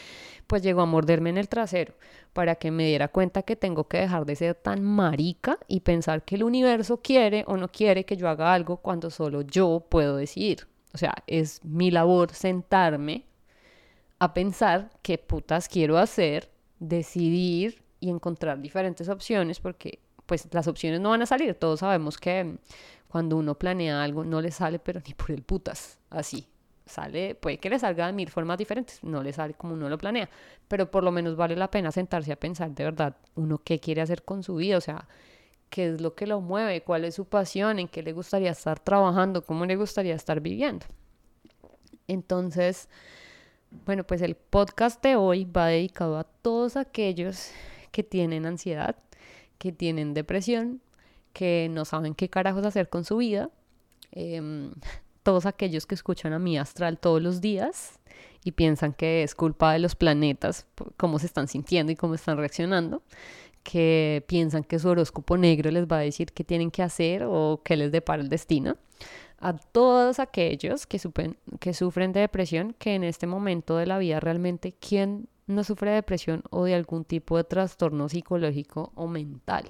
pues 0.47 0.63
llegó 0.63 0.81
a 0.81 0.87
morderme 0.87 1.29
en 1.29 1.37
el 1.37 1.47
trasero 1.47 1.93
para 2.33 2.55
que 2.55 2.71
me 2.71 2.87
diera 2.87 3.07
cuenta 3.07 3.43
que 3.43 3.55
tengo 3.55 3.87
que 3.87 3.99
dejar 3.99 4.25
de 4.25 4.35
ser 4.35 4.55
tan 4.55 4.83
marica 4.83 5.59
y 5.67 5.81
pensar 5.81 6.23
que 6.23 6.33
el 6.33 6.43
universo 6.43 7.03
quiere 7.03 7.43
o 7.45 7.55
no 7.55 7.67
quiere 7.67 8.03
que 8.03 8.17
yo 8.17 8.27
haga 8.27 8.51
algo 8.51 8.77
cuando 8.77 9.11
solo 9.11 9.43
yo 9.43 9.85
puedo 9.89 10.17
decidir. 10.17 10.67
O 10.95 10.97
sea, 10.97 11.13
es 11.27 11.63
mi 11.63 11.91
labor 11.91 12.31
sentarme 12.31 13.25
a 14.17 14.33
pensar 14.33 14.89
qué 15.03 15.19
putas 15.19 15.69
quiero 15.69 15.99
hacer, 15.99 16.49
decidir 16.79 17.83
y 17.99 18.09
encontrar 18.09 18.59
diferentes 18.59 19.07
opciones 19.07 19.59
porque 19.59 19.99
pues 20.25 20.47
las 20.51 20.67
opciones 20.67 20.99
no 20.99 21.11
van 21.11 21.21
a 21.21 21.25
salir. 21.27 21.53
Todos 21.53 21.81
sabemos 21.81 22.17
que 22.17 22.57
cuando 23.15 23.37
uno 23.37 23.55
planea 23.55 24.03
algo 24.03 24.25
no 24.25 24.41
le 24.41 24.51
sale 24.51 24.77
pero 24.77 24.99
ni 25.07 25.13
por 25.13 25.31
el 25.31 25.41
putas, 25.41 25.99
así. 26.09 26.49
Sale, 26.85 27.33
puede 27.33 27.59
que 27.59 27.69
le 27.69 27.79
salga 27.79 28.07
de 28.07 28.11
mil 28.11 28.29
formas 28.29 28.57
diferentes, 28.57 29.01
no 29.05 29.23
le 29.23 29.31
sale 29.31 29.53
como 29.53 29.73
uno 29.73 29.87
lo 29.87 29.97
planea, 29.97 30.29
pero 30.67 30.91
por 30.91 31.01
lo 31.01 31.13
menos 31.13 31.37
vale 31.37 31.55
la 31.55 31.71
pena 31.71 31.93
sentarse 31.93 32.33
a 32.33 32.35
pensar 32.35 32.71
de 32.71 32.83
verdad 32.83 33.15
uno 33.35 33.61
qué 33.63 33.79
quiere 33.79 34.01
hacer 34.01 34.23
con 34.23 34.43
su 34.43 34.55
vida, 34.55 34.77
o 34.77 34.81
sea, 34.81 35.07
qué 35.69 35.93
es 35.93 36.01
lo 36.01 36.13
que 36.13 36.27
lo 36.27 36.41
mueve, 36.41 36.81
cuál 36.81 37.05
es 37.05 37.15
su 37.15 37.23
pasión, 37.23 37.79
en 37.79 37.87
qué 37.87 38.03
le 38.03 38.11
gustaría 38.11 38.51
estar 38.51 38.81
trabajando, 38.81 39.45
cómo 39.45 39.65
le 39.65 39.77
gustaría 39.77 40.13
estar 40.13 40.41
viviendo. 40.41 40.85
Entonces, 42.09 42.89
bueno, 43.85 44.03
pues 44.03 44.21
el 44.21 44.35
podcast 44.35 45.01
de 45.01 45.15
hoy 45.15 45.45
va 45.45 45.67
dedicado 45.67 46.17
a 46.17 46.25
todos 46.25 46.75
aquellos 46.75 47.51
que 47.93 48.03
tienen 48.03 48.45
ansiedad, 48.45 48.97
que 49.57 49.71
tienen 49.71 50.13
depresión, 50.13 50.81
que 51.35 51.67
no 51.69 51.83
saben 51.83 52.15
qué 52.15 52.29
carajos 52.29 52.65
hacer 52.65 52.87
con 52.89 53.03
su 53.03 53.17
vida. 53.17 53.49
Em, 54.13 54.71
todos 55.23 55.45
aquellos 55.45 55.85
que 55.85 55.93
escuchan 55.93 56.33
a 56.33 56.39
mi 56.39 56.57
astral 56.57 56.97
todos 56.97 57.21
los 57.21 57.41
días 57.41 57.99
y 58.43 58.51
piensan 58.51 58.93
que 58.93 59.21
es 59.21 59.35
culpa 59.35 59.73
de 59.73 59.79
los 59.79 59.95
planetas, 59.95 60.65
cómo 60.97 61.19
se 61.19 61.25
están 61.25 61.47
sintiendo 61.47 61.91
y 61.91 61.95
cómo 61.95 62.15
están 62.15 62.37
reaccionando, 62.37 63.03
que 63.63 64.23
piensan 64.27 64.63
que 64.63 64.79
su 64.79 64.87
horóscopo 64.87 65.35
negro 65.35 65.71
les 65.71 65.87
va 65.87 65.97
a 65.97 66.01
decir 66.01 66.31
qué 66.31 66.43
tienen 66.43 66.71
que 66.71 66.83
hacer 66.83 67.23
o 67.27 67.61
qué 67.65 67.75
les 67.75 67.91
depara 67.91 68.21
el 68.21 68.29
destino. 68.29 68.77
A 69.39 69.57
todos 69.57 70.19
aquellos 70.19 70.87
que, 70.87 71.01
que 71.59 71.73
sufren 71.73 72.13
de 72.13 72.21
depresión, 72.21 72.73
que 72.79 72.95
en 72.95 73.03
este 73.03 73.27
momento 73.27 73.75
de 73.75 73.87
la 73.87 73.97
vida 73.97 74.21
realmente, 74.21 74.73
¿quién 74.73 75.27
no 75.47 75.63
sufre 75.65 75.89
de 75.89 75.95
depresión 75.97 76.43
o 76.51 76.63
de 76.63 76.75
algún 76.75 77.03
tipo 77.03 77.35
de 77.35 77.43
trastorno 77.43 78.07
psicológico 78.07 78.93
o 78.95 79.07
mental? 79.07 79.65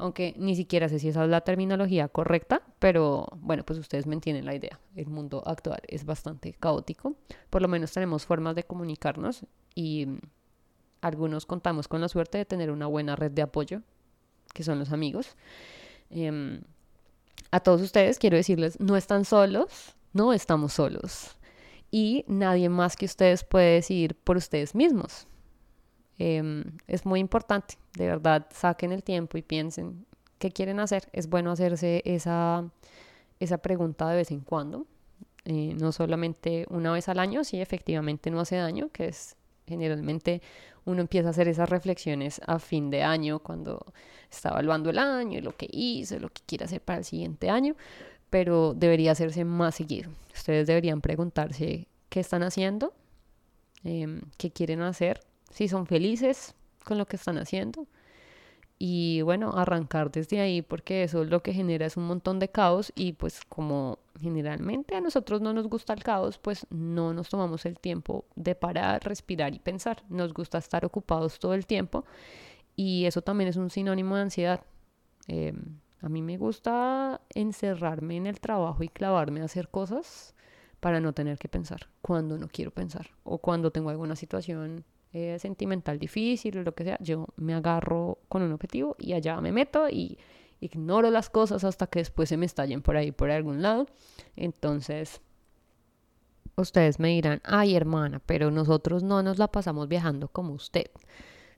Aunque 0.00 0.34
ni 0.38 0.56
siquiera 0.56 0.88
sé 0.88 0.98
si 0.98 1.08
esa 1.08 1.24
es 1.24 1.30
la 1.30 1.42
terminología 1.42 2.08
correcta, 2.08 2.62
pero 2.78 3.28
bueno, 3.36 3.64
pues 3.64 3.78
ustedes 3.78 4.06
me 4.06 4.14
entienden 4.14 4.46
la 4.46 4.54
idea. 4.54 4.80
El 4.96 5.06
mundo 5.08 5.42
actual 5.46 5.80
es 5.86 6.04
bastante 6.04 6.54
caótico, 6.54 7.14
por 7.50 7.60
lo 7.62 7.68
menos 7.68 7.92
tenemos 7.92 8.24
formas 8.24 8.54
de 8.54 8.64
comunicarnos 8.64 9.44
y 9.74 10.08
algunos 11.02 11.46
contamos 11.46 11.86
con 11.86 12.00
la 12.00 12.08
suerte 12.08 12.38
de 12.38 12.44
tener 12.44 12.70
una 12.70 12.86
buena 12.86 13.14
red 13.14 13.30
de 13.30 13.42
apoyo, 13.42 13.82
que 14.54 14.62
son 14.62 14.78
los 14.78 14.90
amigos. 14.92 15.36
Em, 16.08 16.62
a 17.50 17.60
todos 17.60 17.82
ustedes 17.82 18.18
quiero 18.18 18.36
decirles, 18.36 18.80
no 18.80 18.96
están 18.96 19.24
solos, 19.24 19.94
no 20.12 20.32
estamos 20.32 20.72
solos. 20.72 21.36
Y 21.90 22.24
nadie 22.28 22.68
más 22.68 22.96
que 22.96 23.06
ustedes 23.06 23.44
puede 23.44 23.74
decidir 23.74 24.14
por 24.14 24.36
ustedes 24.36 24.74
mismos. 24.74 25.26
Em, 26.22 26.64
es 26.86 27.06
muy 27.06 27.18
importante, 27.18 27.76
de 27.96 28.06
verdad, 28.06 28.46
saquen 28.52 28.92
el 28.92 29.02
tiempo 29.02 29.38
y 29.38 29.42
piensen 29.42 30.04
qué 30.38 30.50
quieren 30.50 30.78
hacer. 30.78 31.08
Es 31.14 31.30
bueno 31.30 31.50
hacerse 31.50 32.02
esa, 32.04 32.70
esa 33.40 33.56
pregunta 33.56 34.06
de 34.10 34.16
vez 34.16 34.30
en 34.30 34.40
cuando, 34.40 34.86
eh, 35.46 35.74
no 35.80 35.92
solamente 35.92 36.66
una 36.68 36.92
vez 36.92 37.08
al 37.08 37.20
año, 37.20 37.42
si 37.42 37.62
efectivamente 37.62 38.30
no 38.30 38.38
hace 38.38 38.56
daño, 38.56 38.90
que 38.92 39.06
es 39.08 39.34
generalmente 39.66 40.42
uno 40.84 41.00
empieza 41.00 41.28
a 41.28 41.30
hacer 41.30 41.48
esas 41.48 41.70
reflexiones 41.70 42.42
a 42.46 42.58
fin 42.58 42.90
de 42.90 43.02
año 43.02 43.38
cuando 43.38 43.82
está 44.30 44.50
evaluando 44.50 44.90
el 44.90 44.98
año 44.98 45.38
y 45.38 45.40
lo 45.40 45.56
que 45.56 45.68
hizo, 45.72 46.18
lo 46.18 46.28
que 46.28 46.42
quiere 46.44 46.66
hacer 46.66 46.82
para 46.82 46.98
el 46.98 47.06
siguiente 47.06 47.48
año, 47.48 47.76
pero 48.28 48.74
debería 48.74 49.12
hacerse 49.12 49.46
más 49.46 49.76
seguido. 49.76 50.10
Ustedes 50.34 50.66
deberían 50.66 51.00
preguntarse 51.00 51.88
qué 52.10 52.20
están 52.20 52.42
haciendo, 52.42 52.92
em, 53.84 54.20
qué 54.36 54.50
quieren 54.50 54.82
hacer 54.82 55.22
si 55.50 55.68
son 55.68 55.86
felices 55.86 56.54
con 56.84 56.98
lo 56.98 57.06
que 57.06 57.16
están 57.16 57.38
haciendo. 57.38 57.86
Y 58.82 59.20
bueno, 59.20 59.52
arrancar 59.54 60.10
desde 60.10 60.40
ahí 60.40 60.62
porque 60.62 61.02
eso 61.02 61.24
lo 61.24 61.42
que 61.42 61.52
genera 61.52 61.84
es 61.84 61.98
un 61.98 62.06
montón 62.06 62.38
de 62.38 62.48
caos 62.48 62.92
y 62.96 63.12
pues 63.12 63.42
como 63.46 63.98
generalmente 64.18 64.96
a 64.96 65.02
nosotros 65.02 65.42
no 65.42 65.52
nos 65.52 65.68
gusta 65.68 65.92
el 65.92 66.02
caos, 66.02 66.38
pues 66.38 66.66
no 66.70 67.12
nos 67.12 67.28
tomamos 67.28 67.66
el 67.66 67.78
tiempo 67.78 68.24
de 68.36 68.54
parar, 68.54 69.04
respirar 69.04 69.54
y 69.54 69.58
pensar. 69.58 70.02
Nos 70.08 70.32
gusta 70.32 70.56
estar 70.56 70.86
ocupados 70.86 71.38
todo 71.38 71.52
el 71.52 71.66
tiempo 71.66 72.06
y 72.74 73.04
eso 73.04 73.20
también 73.20 73.48
es 73.48 73.56
un 73.56 73.68
sinónimo 73.68 74.16
de 74.16 74.22
ansiedad. 74.22 74.62
Em, 75.28 75.78
a 76.00 76.08
mí 76.08 76.22
me 76.22 76.38
gusta 76.38 77.20
encerrarme 77.34 78.16
en 78.16 78.26
el 78.26 78.40
trabajo 78.40 78.82
y 78.82 78.88
clavarme 78.88 79.42
a 79.42 79.44
hacer 79.44 79.68
cosas 79.68 80.34
para 80.80 81.00
no 81.00 81.12
tener 81.12 81.36
que 81.36 81.48
pensar 81.48 81.88
cuando 82.00 82.38
no 82.38 82.48
quiero 82.48 82.70
pensar 82.70 83.10
o 83.24 83.36
cuando 83.36 83.70
tengo 83.70 83.90
alguna 83.90 84.16
situación 84.16 84.86
eh, 85.12 85.38
sentimental 85.38 85.98
difícil 85.98 86.58
o 86.58 86.62
lo 86.62 86.74
que 86.74 86.84
sea, 86.84 86.98
yo 87.00 87.26
me 87.36 87.54
agarro 87.54 88.18
con 88.28 88.42
un 88.42 88.52
objetivo 88.52 88.96
y 88.98 89.12
allá 89.12 89.40
me 89.40 89.52
meto 89.52 89.88
y 89.88 90.18
ignoro 90.60 91.10
las 91.10 91.30
cosas 91.30 91.64
hasta 91.64 91.86
que 91.86 91.98
después 92.00 92.28
se 92.28 92.36
me 92.36 92.46
estallen 92.46 92.82
por 92.82 92.96
ahí, 92.96 93.12
por 93.12 93.30
algún 93.30 93.62
lado. 93.62 93.86
Entonces, 94.36 95.20
ustedes 96.56 97.00
me 97.00 97.08
dirán, 97.08 97.40
ay 97.44 97.74
hermana, 97.74 98.20
pero 98.24 98.50
nosotros 98.50 99.02
no 99.02 99.22
nos 99.22 99.38
la 99.38 99.48
pasamos 99.48 99.88
viajando 99.88 100.28
como 100.28 100.52
usted. 100.52 100.86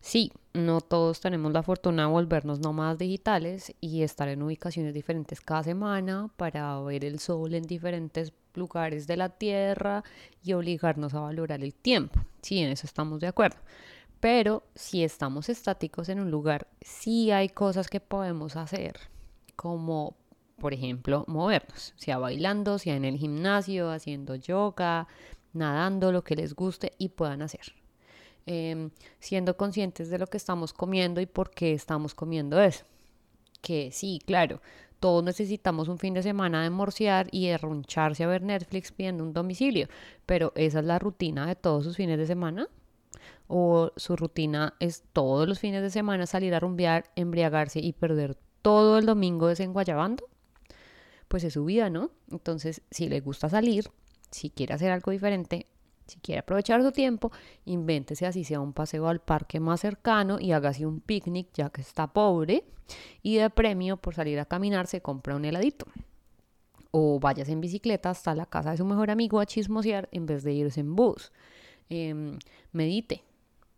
Sí, 0.03 0.33
no 0.53 0.81
todos 0.81 1.21
tenemos 1.21 1.53
la 1.53 1.63
fortuna 1.63 2.03
de 2.03 2.09
volvernos 2.09 2.59
nómadas 2.59 2.99
digitales 2.99 3.73
y 3.81 4.03
estar 4.03 4.29
en 4.29 4.43
ubicaciones 4.43 4.93
diferentes 4.93 5.41
cada 5.41 5.63
semana 5.63 6.29
para 6.37 6.79
ver 6.81 7.05
el 7.05 7.21
sol 7.21 7.55
en 7.55 7.63
diferentes 7.63 8.33
lugares 8.55 9.07
de 9.07 9.17
la 9.17 9.29
Tierra 9.29 10.03
y 10.43 10.55
obligarnos 10.55 11.15
a 11.15 11.21
valorar 11.21 11.63
el 11.63 11.73
tiempo. 11.73 12.21
Sí, 12.43 12.59
en 12.59 12.71
eso 12.71 12.85
estamos 12.85 13.21
de 13.21 13.29
acuerdo. 13.29 13.59
Pero 14.19 14.65
si 14.75 15.05
estamos 15.05 15.49
estáticos 15.49 16.09
en 16.09 16.19
un 16.19 16.33
lugar, 16.33 16.67
sí 16.81 17.31
hay 17.31 17.49
cosas 17.49 17.89
que 17.89 18.01
podemos 18.01 18.57
hacer, 18.57 18.99
como 19.55 20.17
por 20.59 20.75
ejemplo 20.75 21.25
movernos, 21.29 21.95
sea 21.97 22.19
bailando, 22.19 22.79
sea 22.79 22.97
en 22.97 23.05
el 23.05 23.19
gimnasio, 23.19 23.91
haciendo 23.91 24.35
yoga, 24.35 25.07
nadando, 25.53 26.11
lo 26.11 26.25
que 26.25 26.35
les 26.35 26.55
guste 26.55 26.93
y 26.99 27.11
puedan 27.11 27.41
hacer. 27.41 27.82
Em, 28.47 28.91
siendo 29.21 29.57
conscientes 29.57 30.11
de 30.11 30.19
lo 30.19 30.27
que 30.27 30.37
estamos 30.37 30.73
comiendo 30.73 31.21
y 31.21 31.27
por 31.27 31.51
qué 31.51 31.73
estamos 31.73 32.15
comiendo 32.15 32.61
eso. 32.61 32.85
Que 33.61 33.93
sí, 33.93 34.21
claro, 34.27 34.61
todos 34.99 35.23
necesitamos 35.23 35.89
un 35.89 35.99
fin 35.99 36.15
de 36.15 36.25
semana 36.25 36.63
de 36.63 36.71
morciar 36.71 37.29
y 37.31 37.49
de 37.49 37.59
roncharse 37.59 38.25
a 38.25 38.27
ver 38.27 38.43
Netflix 38.43 38.91
pidiendo 38.91 39.23
un 39.23 39.33
domicilio, 39.33 39.87
pero 40.27 40.53
esa 40.57 40.81
es 40.81 40.85
la 40.85 40.99
rutina 40.99 41.47
de 41.47 41.55
todos 41.55 41.85
sus 41.85 41.97
fines 41.97 42.19
de 42.19 42.27
semana. 42.27 42.69
O 43.47 43.93
su 43.97 44.17
rutina 44.17 44.75
es 44.81 45.05
todos 45.13 45.47
los 45.49 45.61
fines 45.61 45.83
de 45.83 45.91
semana 45.91 46.27
salir 46.27 46.55
a 46.55 46.61
rumbear, 46.61 47.11
embriagarse 47.15 47.79
y 47.79 47.93
perder 47.93 48.37
todo 48.63 48.99
el 48.99 49.07
domingo 49.07 49.47
desenguayabando. 49.47 50.29
Pues 51.29 51.45
es 51.45 51.53
su 51.53 51.65
vida, 51.65 51.91
¿no? 51.91 52.11
Entonces, 52.31 52.83
si 52.91 53.09
le 53.09 53.21
gusta 53.21 53.49
salir, 53.49 53.91
si 54.31 54.51
quiere 54.51 54.75
hacer 54.75 54.91
algo 54.91 55.13
diferente, 55.13 55.67
si 56.13 56.21
quiere 56.21 56.41
aprovechar 56.41 56.83
su 56.83 56.93
tiempo, 56.93 57.33
invéntese 57.65 58.27
así 58.27 58.45
sea 58.45 58.61
un 58.61 58.73
paseo 58.73 59.09
al 59.09 59.21
parque 59.21 59.61
más 59.61 59.81
cercano 59.81 60.39
y 60.41 60.53
hágase 60.53 60.87
un 60.87 61.01
picnic 61.01 61.49
ya 61.55 61.71
que 61.71 61.81
está 61.81 62.07
pobre 62.07 62.65
y 63.23 63.37
de 63.37 63.51
premio 63.51 63.97
por 63.97 64.15
salir 64.15 64.39
a 64.41 64.45
caminar 64.45 64.87
se 64.87 65.01
compra 65.01 65.37
un 65.37 65.45
heladito. 65.45 65.87
O 66.91 67.19
váyase 67.19 67.53
en 67.53 67.61
bicicleta 67.61 68.11
hasta 68.11 68.35
la 68.35 68.47
casa 68.47 68.73
de 68.73 68.77
su 68.77 68.85
mejor 68.85 69.11
amigo 69.11 69.41
a 69.41 69.47
chismosear 69.47 70.09
en 70.13 70.27
vez 70.27 70.45
de 70.45 70.53
irse 70.53 70.81
en 70.81 70.95
bus. 70.95 71.33
Em, 71.89 72.39
medite. 72.73 73.23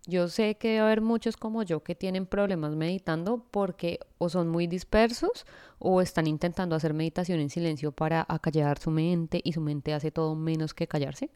Yo 0.07 0.29
sé 0.29 0.57
que 0.57 0.68
debe 0.68 0.81
haber 0.81 1.01
muchos 1.01 1.37
como 1.38 1.62
yo 1.62 1.83
que 1.83 1.94
tienen 1.94 2.27
problemas 2.27 2.77
meditando 2.77 3.47
porque 3.51 4.01
o 4.18 4.29
son 4.29 4.49
muy 4.49 4.66
dispersos 4.66 5.47
o 5.79 6.03
están 6.03 6.27
intentando 6.27 6.77
hacer 6.77 6.92
meditación 6.92 7.40
en 7.40 7.49
silencio 7.49 7.90
para 7.90 8.27
acallar 8.29 8.79
su 8.79 8.90
mente 8.90 9.40
y 9.42 9.53
su 9.55 9.62
mente 9.62 9.94
hace 9.94 10.11
todo 10.11 10.35
menos 10.35 10.75
que 10.75 10.87
callarse. 10.87 11.31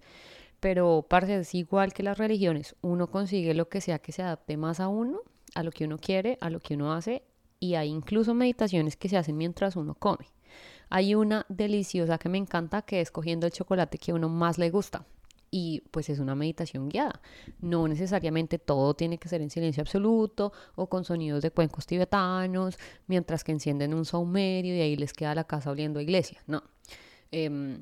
Pero, 0.61 1.07
parce, 1.09 1.37
es 1.37 1.55
igual 1.55 1.93
que 1.93 2.03
las 2.03 2.19
religiones. 2.19 2.75
Uno 2.81 3.11
consigue 3.11 3.55
lo 3.55 3.69
que 3.69 3.81
sea 3.81 4.01
que 4.01 4.13
se 4.13 4.23
adapte 4.23 4.57
más 4.57 4.81
a 4.81 4.89
uno, 4.89 5.21
a 5.55 5.63
lo 5.63 5.71
que 5.71 5.85
uno 5.85 5.99
quiere, 5.99 6.37
a 6.41 6.51
lo 6.51 6.61
que 6.61 6.75
uno 6.75 6.93
hace. 6.93 7.23
Y 7.61 7.75
hay 7.75 7.89
incluso 7.89 8.35
meditaciones 8.35 8.97
que 8.97 9.09
se 9.09 9.17
hacen 9.17 9.37
mientras 9.37 9.77
uno 9.77 9.95
come. 9.95 10.27
Hay 10.91 11.15
una 11.15 11.45
deliciosa 11.49 12.19
que 12.19 12.29
me 12.29 12.39
encanta 12.39 12.83
que 12.83 13.01
es 13.01 13.11
cogiendo 13.11 13.47
el 13.47 13.53
chocolate 13.53 13.99
que 13.99 14.13
a 14.13 14.15
uno 14.15 14.29
más 14.29 14.59
le 14.59 14.71
gusta. 14.71 15.07
Y 15.51 15.81
pues 15.91 16.11
es 16.11 16.19
una 16.19 16.35
meditación 16.35 16.89
guiada. 16.89 17.21
No 17.61 17.89
necesariamente 17.89 18.59
todo 18.59 18.95
tiene 18.95 19.19
que 19.19 19.29
ser 19.29 19.41
en 19.41 19.51
silencio 19.51 19.81
absoluto 19.81 20.53
o 20.75 20.89
con 20.89 21.05
sonidos 21.05 21.43
de 21.43 21.51
cuencos 21.51 21.87
tibetanos, 21.87 22.79
mientras 23.07 23.45
que 23.45 23.53
encienden 23.53 23.95
un 23.95 24.05
saumerio 24.05 24.75
y 24.77 24.81
ahí 24.81 24.97
les 24.97 25.13
queda 25.13 25.35
la 25.35 25.45
casa 25.45 25.71
oliendo 25.71 26.01
a 26.01 26.03
iglesia. 26.03 26.43
No. 26.47 26.63
Eh, 27.31 27.79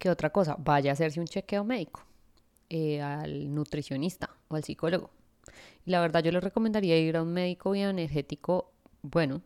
¿Qué 0.00 0.08
otra 0.08 0.30
cosa? 0.30 0.56
Vaya 0.58 0.92
a 0.92 0.94
hacerse 0.94 1.20
un 1.20 1.26
chequeo 1.26 1.62
médico 1.62 2.02
eh, 2.70 3.02
al 3.02 3.54
nutricionista 3.54 4.30
o 4.48 4.56
al 4.56 4.64
psicólogo. 4.64 5.10
Y 5.84 5.90
la 5.90 6.00
verdad 6.00 6.24
yo 6.24 6.32
le 6.32 6.40
recomendaría 6.40 6.96
ir 6.96 7.18
a 7.18 7.22
un 7.22 7.34
médico 7.34 7.72
bioenergético 7.72 8.72
bueno, 9.02 9.42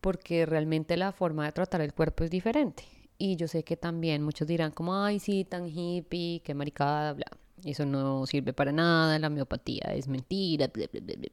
porque 0.00 0.46
realmente 0.46 0.96
la 0.96 1.10
forma 1.10 1.44
de 1.44 1.50
tratar 1.50 1.80
el 1.80 1.92
cuerpo 1.92 2.22
es 2.22 2.30
diferente. 2.30 2.84
Y 3.18 3.34
yo 3.34 3.48
sé 3.48 3.64
que 3.64 3.76
también 3.76 4.22
muchos 4.22 4.46
dirán 4.46 4.70
como, 4.70 4.94
ay, 4.94 5.18
sí, 5.18 5.44
tan 5.44 5.66
hippie, 5.66 6.40
qué 6.44 6.54
maricada, 6.54 7.12
bla. 7.14 7.26
Eso 7.64 7.84
no 7.84 8.26
sirve 8.26 8.52
para 8.52 8.70
nada, 8.70 9.18
la 9.18 9.26
homeopatía 9.26 9.92
es 9.92 10.06
mentira, 10.06 10.68
bla, 10.68 10.86
bla, 10.92 11.00
bla. 11.16 11.28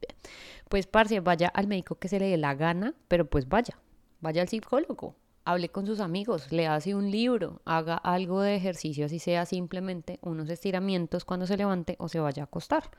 Pues, 0.68 0.88
parce, 0.88 1.20
vaya 1.20 1.50
al 1.50 1.68
médico 1.68 2.00
que 2.00 2.08
se 2.08 2.20
le 2.20 2.26
dé 2.26 2.38
la 2.38 2.56
gana, 2.56 2.96
pero 3.08 3.30
pues 3.30 3.48
vaya, 3.48 3.78
vaya 4.20 4.42
al 4.42 4.50
psicólogo, 4.50 5.16
hable 5.48 5.70
con 5.70 5.86
sus 5.86 6.00
amigos, 6.00 6.52
le 6.52 6.68
hace 6.68 6.94
un 6.94 7.10
libro, 7.10 7.62
haga 7.64 7.96
algo 7.96 8.42
de 8.42 8.56
ejercicio, 8.56 9.06
así 9.06 9.18
sea 9.18 9.46
simplemente 9.46 10.20
unos 10.22 10.50
estiramientos 10.50 11.24
cuando 11.24 11.48
se 11.48 11.56
levante 11.56 11.96
o 12.00 12.10
se 12.10 12.20
vaya 12.20 12.44
a 12.44 12.46
acostar. 12.46 12.92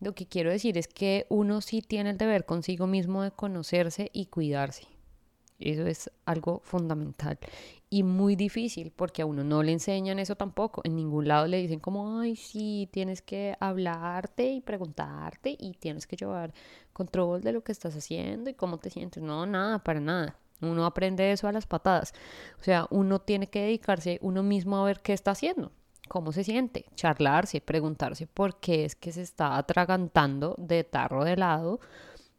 Lo 0.00 0.14
que 0.14 0.26
quiero 0.26 0.50
decir 0.50 0.78
es 0.78 0.88
que 0.88 1.26
uno 1.28 1.60
sí 1.60 1.82
tiene 1.82 2.10
el 2.10 2.18
deber 2.18 2.46
consigo 2.46 2.86
mismo 2.86 3.22
de 3.22 3.30
conocerse 3.30 4.10
y 4.12 4.26
cuidarse. 4.26 4.88
Eso 5.58 5.86
es 5.86 6.10
algo 6.24 6.60
fundamental 6.64 7.38
y 7.92 8.04
muy 8.04 8.36
difícil 8.36 8.90
porque 8.90 9.20
a 9.20 9.26
uno 9.26 9.44
no 9.44 9.62
le 9.62 9.72
enseñan 9.72 10.18
eso 10.18 10.34
tampoco. 10.34 10.80
En 10.84 10.96
ningún 10.96 11.28
lado 11.28 11.46
le 11.46 11.58
dicen 11.58 11.78
como, 11.78 12.20
ay, 12.20 12.36
sí, 12.36 12.88
tienes 12.90 13.20
que 13.20 13.54
hablarte 13.60 14.50
y 14.50 14.62
preguntarte 14.62 15.54
y 15.58 15.74
tienes 15.74 16.06
que 16.06 16.16
llevar 16.16 16.54
control 16.94 17.42
de 17.42 17.52
lo 17.52 17.62
que 17.62 17.72
estás 17.72 17.94
haciendo 17.94 18.48
y 18.48 18.54
cómo 18.54 18.78
te 18.78 18.88
sientes. 18.88 19.22
No, 19.22 19.44
nada, 19.44 19.80
para 19.80 20.00
nada. 20.00 20.38
Uno 20.62 20.86
aprende 20.86 21.32
eso 21.32 21.48
a 21.48 21.52
las 21.52 21.66
patadas. 21.66 22.14
O 22.58 22.62
sea, 22.62 22.86
uno 22.90 23.20
tiene 23.20 23.48
que 23.48 23.62
dedicarse 23.62 24.18
uno 24.22 24.42
mismo 24.42 24.78
a 24.78 24.84
ver 24.84 25.00
qué 25.00 25.12
está 25.12 25.32
haciendo 25.32 25.72
cómo 26.08 26.30
se 26.32 26.44
siente, 26.44 26.84
charlarse, 26.94 27.62
preguntarse 27.62 28.26
por 28.26 28.60
qué 28.60 28.84
es 28.84 28.94
que 28.94 29.12
se 29.12 29.22
está 29.22 29.56
atragantando 29.56 30.54
de 30.58 30.84
tarro 30.84 31.24
de 31.24 31.32
helado 31.32 31.80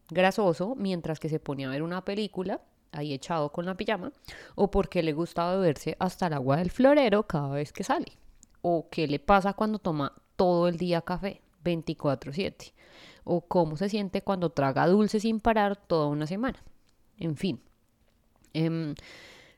grasoso 0.10 0.76
mientras 0.76 1.20
que 1.20 1.28
se 1.28 1.40
pone 1.40 1.66
a 1.66 1.70
ver 1.70 1.82
una 1.82 2.06
película 2.06 2.62
ahí 2.92 3.14
echado 3.14 3.52
con 3.52 3.66
la 3.66 3.76
pijama, 3.76 4.12
o 4.54 4.70
por 4.70 4.90
qué 4.90 5.02
le 5.02 5.14
gusta 5.14 5.50
beberse 5.56 5.98
hasta 6.00 6.28
el 6.28 6.34
agua 6.34 6.58
del 6.58 6.70
florero 6.70 7.24
cada 7.24 7.50
vez 7.50 7.74
que 7.74 7.84
sale, 7.84 8.20
o 8.62 8.88
qué 8.92 9.08
le 9.08 9.18
pasa 9.18 9.54
cuando 9.54 9.80
toma 9.80 10.14
todo 10.36 10.68
el 10.68 10.78
día 10.78 11.02
café, 11.02 11.42
24/7, 11.64 12.74
o 13.24 13.42
cómo 13.42 13.76
se 13.78 13.90
siente 13.90 14.22
cuando 14.22 14.52
traga 14.52 14.86
dulce 14.86 15.20
sin 15.20 15.40
parar 15.40 15.76
toda 15.76 16.06
una 16.06 16.28
semana. 16.28 16.64
En 17.18 17.36
fin, 17.36 17.60
em, 18.54 18.96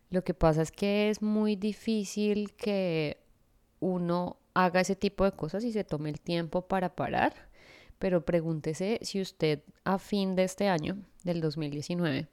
lo 0.09 0.23
que 0.23 0.33
pasa 0.33 0.61
es 0.61 0.71
que 0.71 1.09
es 1.09 1.21
muy 1.21 1.55
difícil 1.55 2.53
que 2.53 3.17
uno 3.79 4.37
haga 4.53 4.81
ese 4.81 4.95
tipo 4.95 5.25
de 5.25 5.33
cosas 5.33 5.63
y 5.63 5.71
se 5.71 5.83
tome 5.83 6.09
el 6.09 6.19
tiempo 6.19 6.67
para 6.67 6.95
parar, 6.95 7.33
pero 7.99 8.25
pregúntese 8.25 8.99
si 9.01 9.21
usted 9.21 9.61
a 9.83 9.99
fin 9.99 10.35
de 10.35 10.43
este 10.43 10.69
año, 10.69 10.97
del 11.23 11.41
2019, 11.41 12.27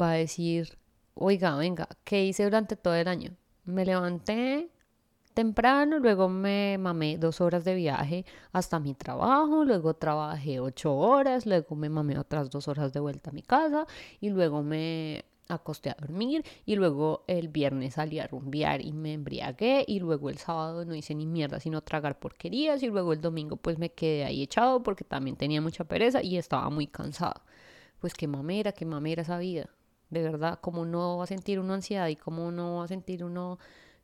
va 0.00 0.12
a 0.12 0.14
decir, 0.14 0.78
oiga, 1.14 1.56
venga, 1.56 1.88
¿qué 2.04 2.24
hice 2.24 2.44
durante 2.44 2.76
todo 2.76 2.94
el 2.94 3.08
año? 3.08 3.36
Me 3.64 3.84
levanté 3.84 4.70
temprano, 5.34 5.98
luego 5.98 6.28
me 6.28 6.78
mamé 6.78 7.18
dos 7.18 7.40
horas 7.40 7.64
de 7.64 7.74
viaje 7.74 8.24
hasta 8.52 8.80
mi 8.80 8.94
trabajo, 8.94 9.64
luego 9.64 9.94
trabajé 9.94 10.58
ocho 10.58 10.96
horas, 10.96 11.46
luego 11.46 11.76
me 11.76 11.88
mamé 11.88 12.18
otras 12.18 12.50
dos 12.50 12.66
horas 12.66 12.92
de 12.92 13.00
vuelta 13.00 13.30
a 13.30 13.32
mi 13.32 13.42
casa 13.42 13.86
y 14.20 14.30
luego 14.30 14.62
me 14.62 15.24
acosté 15.48 15.90
a 15.90 15.96
dormir 15.98 16.44
y 16.66 16.76
luego 16.76 17.24
el 17.26 17.48
viernes 17.48 17.94
salí 17.94 18.18
a 18.18 18.26
rumbear 18.26 18.84
y 18.84 18.92
me 18.92 19.14
embriagué 19.14 19.84
y 19.86 20.00
luego 20.00 20.30
el 20.30 20.38
sábado 20.38 20.84
no 20.84 20.94
hice 20.94 21.14
ni 21.14 21.26
mierda 21.26 21.58
sino 21.60 21.80
tragar 21.82 22.18
porquerías 22.18 22.82
y 22.82 22.88
luego 22.88 23.12
el 23.12 23.20
domingo 23.20 23.56
pues 23.56 23.78
me 23.78 23.90
quedé 23.90 24.24
ahí 24.24 24.42
echado 24.42 24.82
porque 24.82 25.04
también 25.04 25.36
tenía 25.36 25.60
mucha 25.60 25.84
pereza 25.84 26.22
y 26.22 26.36
estaba 26.36 26.68
muy 26.70 26.86
cansado. 26.86 27.42
Pues 28.00 28.14
qué 28.14 28.28
mamera, 28.28 28.72
qué 28.72 28.84
mamera 28.86 29.22
esa 29.22 29.38
vida. 29.38 29.68
De 30.10 30.22
verdad, 30.22 30.60
como 30.60 30.84
no 30.86 31.18
va 31.18 31.24
a 31.24 31.26
sentir 31.26 31.60
uno 31.60 31.74
ansiedad 31.74 32.08
y 32.08 32.16
como 32.16 32.50
no 32.50 32.76
va 32.76 32.84
a 32.84 32.88
sentir 32.88 33.24
uno 33.24 33.58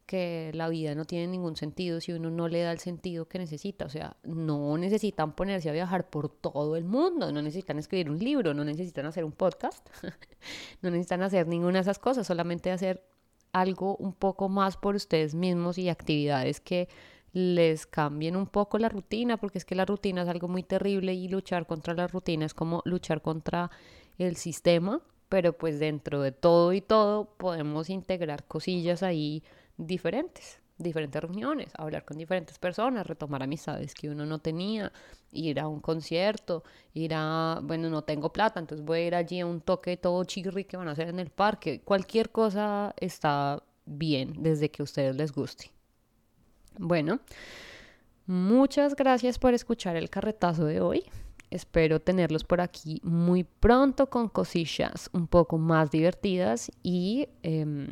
que 0.07 0.51
la 0.55 0.69
vida 0.69 0.95
no 0.95 1.05
tiene 1.05 1.27
ningún 1.29 1.57
sentido 1.57 2.01
si 2.01 2.12
uno 2.12 2.31
no 2.31 2.49
le 2.49 2.62
da 2.62 2.73
el 2.73 2.79
sentido 2.79 3.27
que 3.27 3.38
necesita. 3.38 3.87
O 3.87 3.88
sea, 3.88 4.17
no 4.25 4.77
necesitan 4.77 5.35
ponerse 5.35 5.71
a 5.71 5.73
viajar 5.73 6.11
por 6.11 6.29
todo 6.29 6.77
el 6.77 6.85
mundo, 6.85 7.33
no 7.33 7.43
necesitan 7.43 7.79
escribir 7.79 8.11
un 8.11 8.19
libro, 8.19 8.55
no 8.55 8.64
necesitan 8.64 9.07
hacer 9.07 9.25
un 9.25 9.33
podcast, 9.33 9.88
no 10.83 10.90
necesitan 10.90 11.23
hacer 11.23 11.47
ninguna 11.49 11.75
de 11.75 11.81
esas 11.81 11.99
cosas, 11.99 12.27
solamente 12.27 12.71
hacer 12.71 13.05
algo 13.53 13.97
un 13.97 14.12
poco 14.12 14.49
más 14.49 14.77
por 14.77 14.95
ustedes 14.95 15.35
mismos 15.35 15.79
y 15.79 15.88
actividades 15.88 16.61
que 16.61 16.88
les 17.33 17.87
cambien 17.87 18.37
un 18.37 18.47
poco 18.47 18.79
la 18.79 18.88
rutina, 18.88 19.38
porque 19.38 19.59
es 19.59 19.64
que 19.64 19.75
la 19.75 19.85
rutina 19.85 20.23
es 20.23 20.29
algo 20.29 20.49
muy 20.49 20.62
terrible 20.62 21.14
y 21.14 21.29
luchar 21.29 21.67
contra 21.67 21.95
la 21.95 22.07
rutina 22.07 22.47
es 22.47 22.55
como 22.55 22.83
luchar 22.85 23.23
contra 23.23 23.71
el 24.19 24.37
sistema, 24.37 25.01
pero 25.29 25.53
pues 25.53 25.81
dentro 25.81 26.21
de 26.21 26.31
todo 26.31 26.73
y 26.73 26.81
todo 26.81 27.25
podemos 27.37 27.90
integrar 27.90 28.45
cosillas 28.45 29.03
ahí 29.03 29.43
diferentes, 29.77 30.61
diferentes 30.79 31.23
reuniones, 31.23 31.73
hablar 31.77 32.05
con 32.05 32.19
diferentes 32.19 32.59
personas, 32.59 33.07
retomar 33.07 33.43
amistades 33.43 33.95
que 33.95 34.11
uno 34.11 34.27
no 34.27 34.41
tenía, 34.41 34.93
ir 35.31 35.61
a 35.61 35.69
un 35.69 35.81
concierto, 35.81 36.65
ir 36.93 37.13
a, 37.15 37.61
bueno, 37.63 37.91
no 37.91 38.03
tengo 38.03 38.33
plata, 38.33 38.61
entonces 38.61 38.85
voy 38.85 39.01
a 39.01 39.07
ir 39.07 39.15
allí 39.15 39.41
a 39.41 39.47
un 39.47 39.61
toque 39.61 39.97
todo 39.97 40.25
chirri 40.25 40.65
que 40.65 40.77
van 40.77 40.89
a 40.89 40.93
hacer 40.93 41.09
en 41.09 41.21
el 41.21 41.31
parque. 41.31 41.81
Cualquier 41.81 42.31
cosa 42.31 42.95
está 42.99 43.63
bien 43.87 44.43
desde 44.43 44.71
que 44.71 44.83
a 44.83 44.85
ustedes 44.85 45.15
les 45.17 45.33
guste. 45.33 45.71
Bueno, 46.79 47.21
muchas 48.27 48.97
gracias 48.97 49.39
por 49.39 49.55
escuchar 49.55 49.97
el 49.97 50.11
carretazo 50.11 50.65
de 50.65 50.81
hoy. 50.81 51.05
Espero 51.51 52.01
tenerlos 52.01 52.43
por 52.43 52.61
aquí 52.61 53.01
muy 53.05 53.45
pronto 53.45 54.11
con 54.11 54.29
cosillas 54.29 55.09
un 55.13 55.29
poco 55.29 55.57
más 55.57 55.91
divertidas 55.93 56.73
y 56.83 57.29
em, 57.43 57.91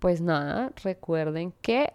pues 0.00 0.20
nada, 0.20 0.72
recuerden 0.82 1.52
que 1.62 1.92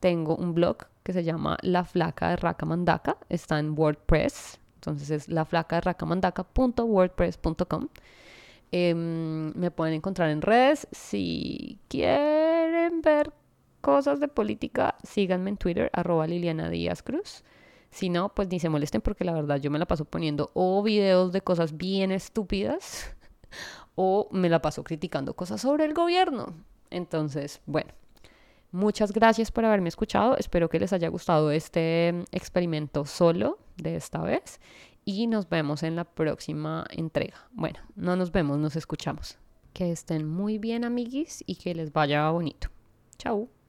tengo 0.00 0.34
un 0.36 0.54
blog 0.54 0.78
que 1.02 1.12
se 1.12 1.24
llama 1.24 1.58
La 1.62 1.84
Flaca 1.84 2.30
de 2.30 2.36
Raca 2.36 2.64
Mandaca, 2.64 3.18
está 3.28 3.58
en 3.58 3.78
WordPress, 3.78 4.58
entonces 4.76 5.10
es 5.10 5.28
laflacaderracamandaca.wordpress.com. 5.28 7.88
Eh, 8.72 8.94
me 8.94 9.70
pueden 9.70 9.94
encontrar 9.94 10.30
en 10.30 10.42
redes. 10.42 10.88
Si 10.92 11.78
quieren 11.88 13.02
ver 13.02 13.32
cosas 13.80 14.20
de 14.20 14.28
política, 14.28 14.96
síganme 15.02 15.50
en 15.50 15.56
Twitter, 15.56 15.90
arroba 15.92 16.26
Liliana 16.26 16.70
Díaz 16.70 17.02
Cruz. 17.02 17.44
Si 17.90 18.08
no, 18.08 18.28
pues 18.30 18.48
ni 18.48 18.60
se 18.60 18.68
molesten 18.68 19.00
porque 19.00 19.24
la 19.24 19.32
verdad 19.32 19.56
yo 19.56 19.70
me 19.70 19.78
la 19.78 19.86
paso 19.86 20.04
poniendo 20.04 20.50
o 20.54 20.82
videos 20.82 21.32
de 21.32 21.40
cosas 21.40 21.76
bien 21.76 22.12
estúpidas 22.12 23.16
o 23.96 24.28
me 24.30 24.48
la 24.48 24.62
paso 24.62 24.84
criticando 24.84 25.34
cosas 25.34 25.60
sobre 25.60 25.84
el 25.84 25.94
gobierno. 25.94 26.54
Entonces, 26.90 27.60
bueno, 27.66 27.92
muchas 28.72 29.12
gracias 29.12 29.50
por 29.50 29.64
haberme 29.64 29.88
escuchado. 29.88 30.36
Espero 30.36 30.68
que 30.68 30.80
les 30.80 30.92
haya 30.92 31.08
gustado 31.08 31.50
este 31.50 32.12
mm, 32.12 32.24
experimento 32.32 33.04
solo 33.04 33.58
de 33.76 33.96
esta 33.96 34.20
vez 34.22 34.60
y 35.04 35.26
nos 35.26 35.48
vemos 35.48 35.82
en 35.82 35.96
la 35.96 36.04
próxima 36.04 36.86
entrega. 36.90 37.48
Bueno, 37.52 37.80
no 37.96 38.16
nos 38.16 38.32
vemos, 38.32 38.58
nos 38.58 38.76
escuchamos. 38.76 39.38
Que 39.72 39.92
estén 39.92 40.26
muy 40.26 40.58
bien, 40.58 40.84
amiguis, 40.84 41.44
y 41.46 41.56
que 41.56 41.74
les 41.74 41.92
vaya 41.92 42.28
bonito. 42.30 42.68
Chao. 43.18 43.59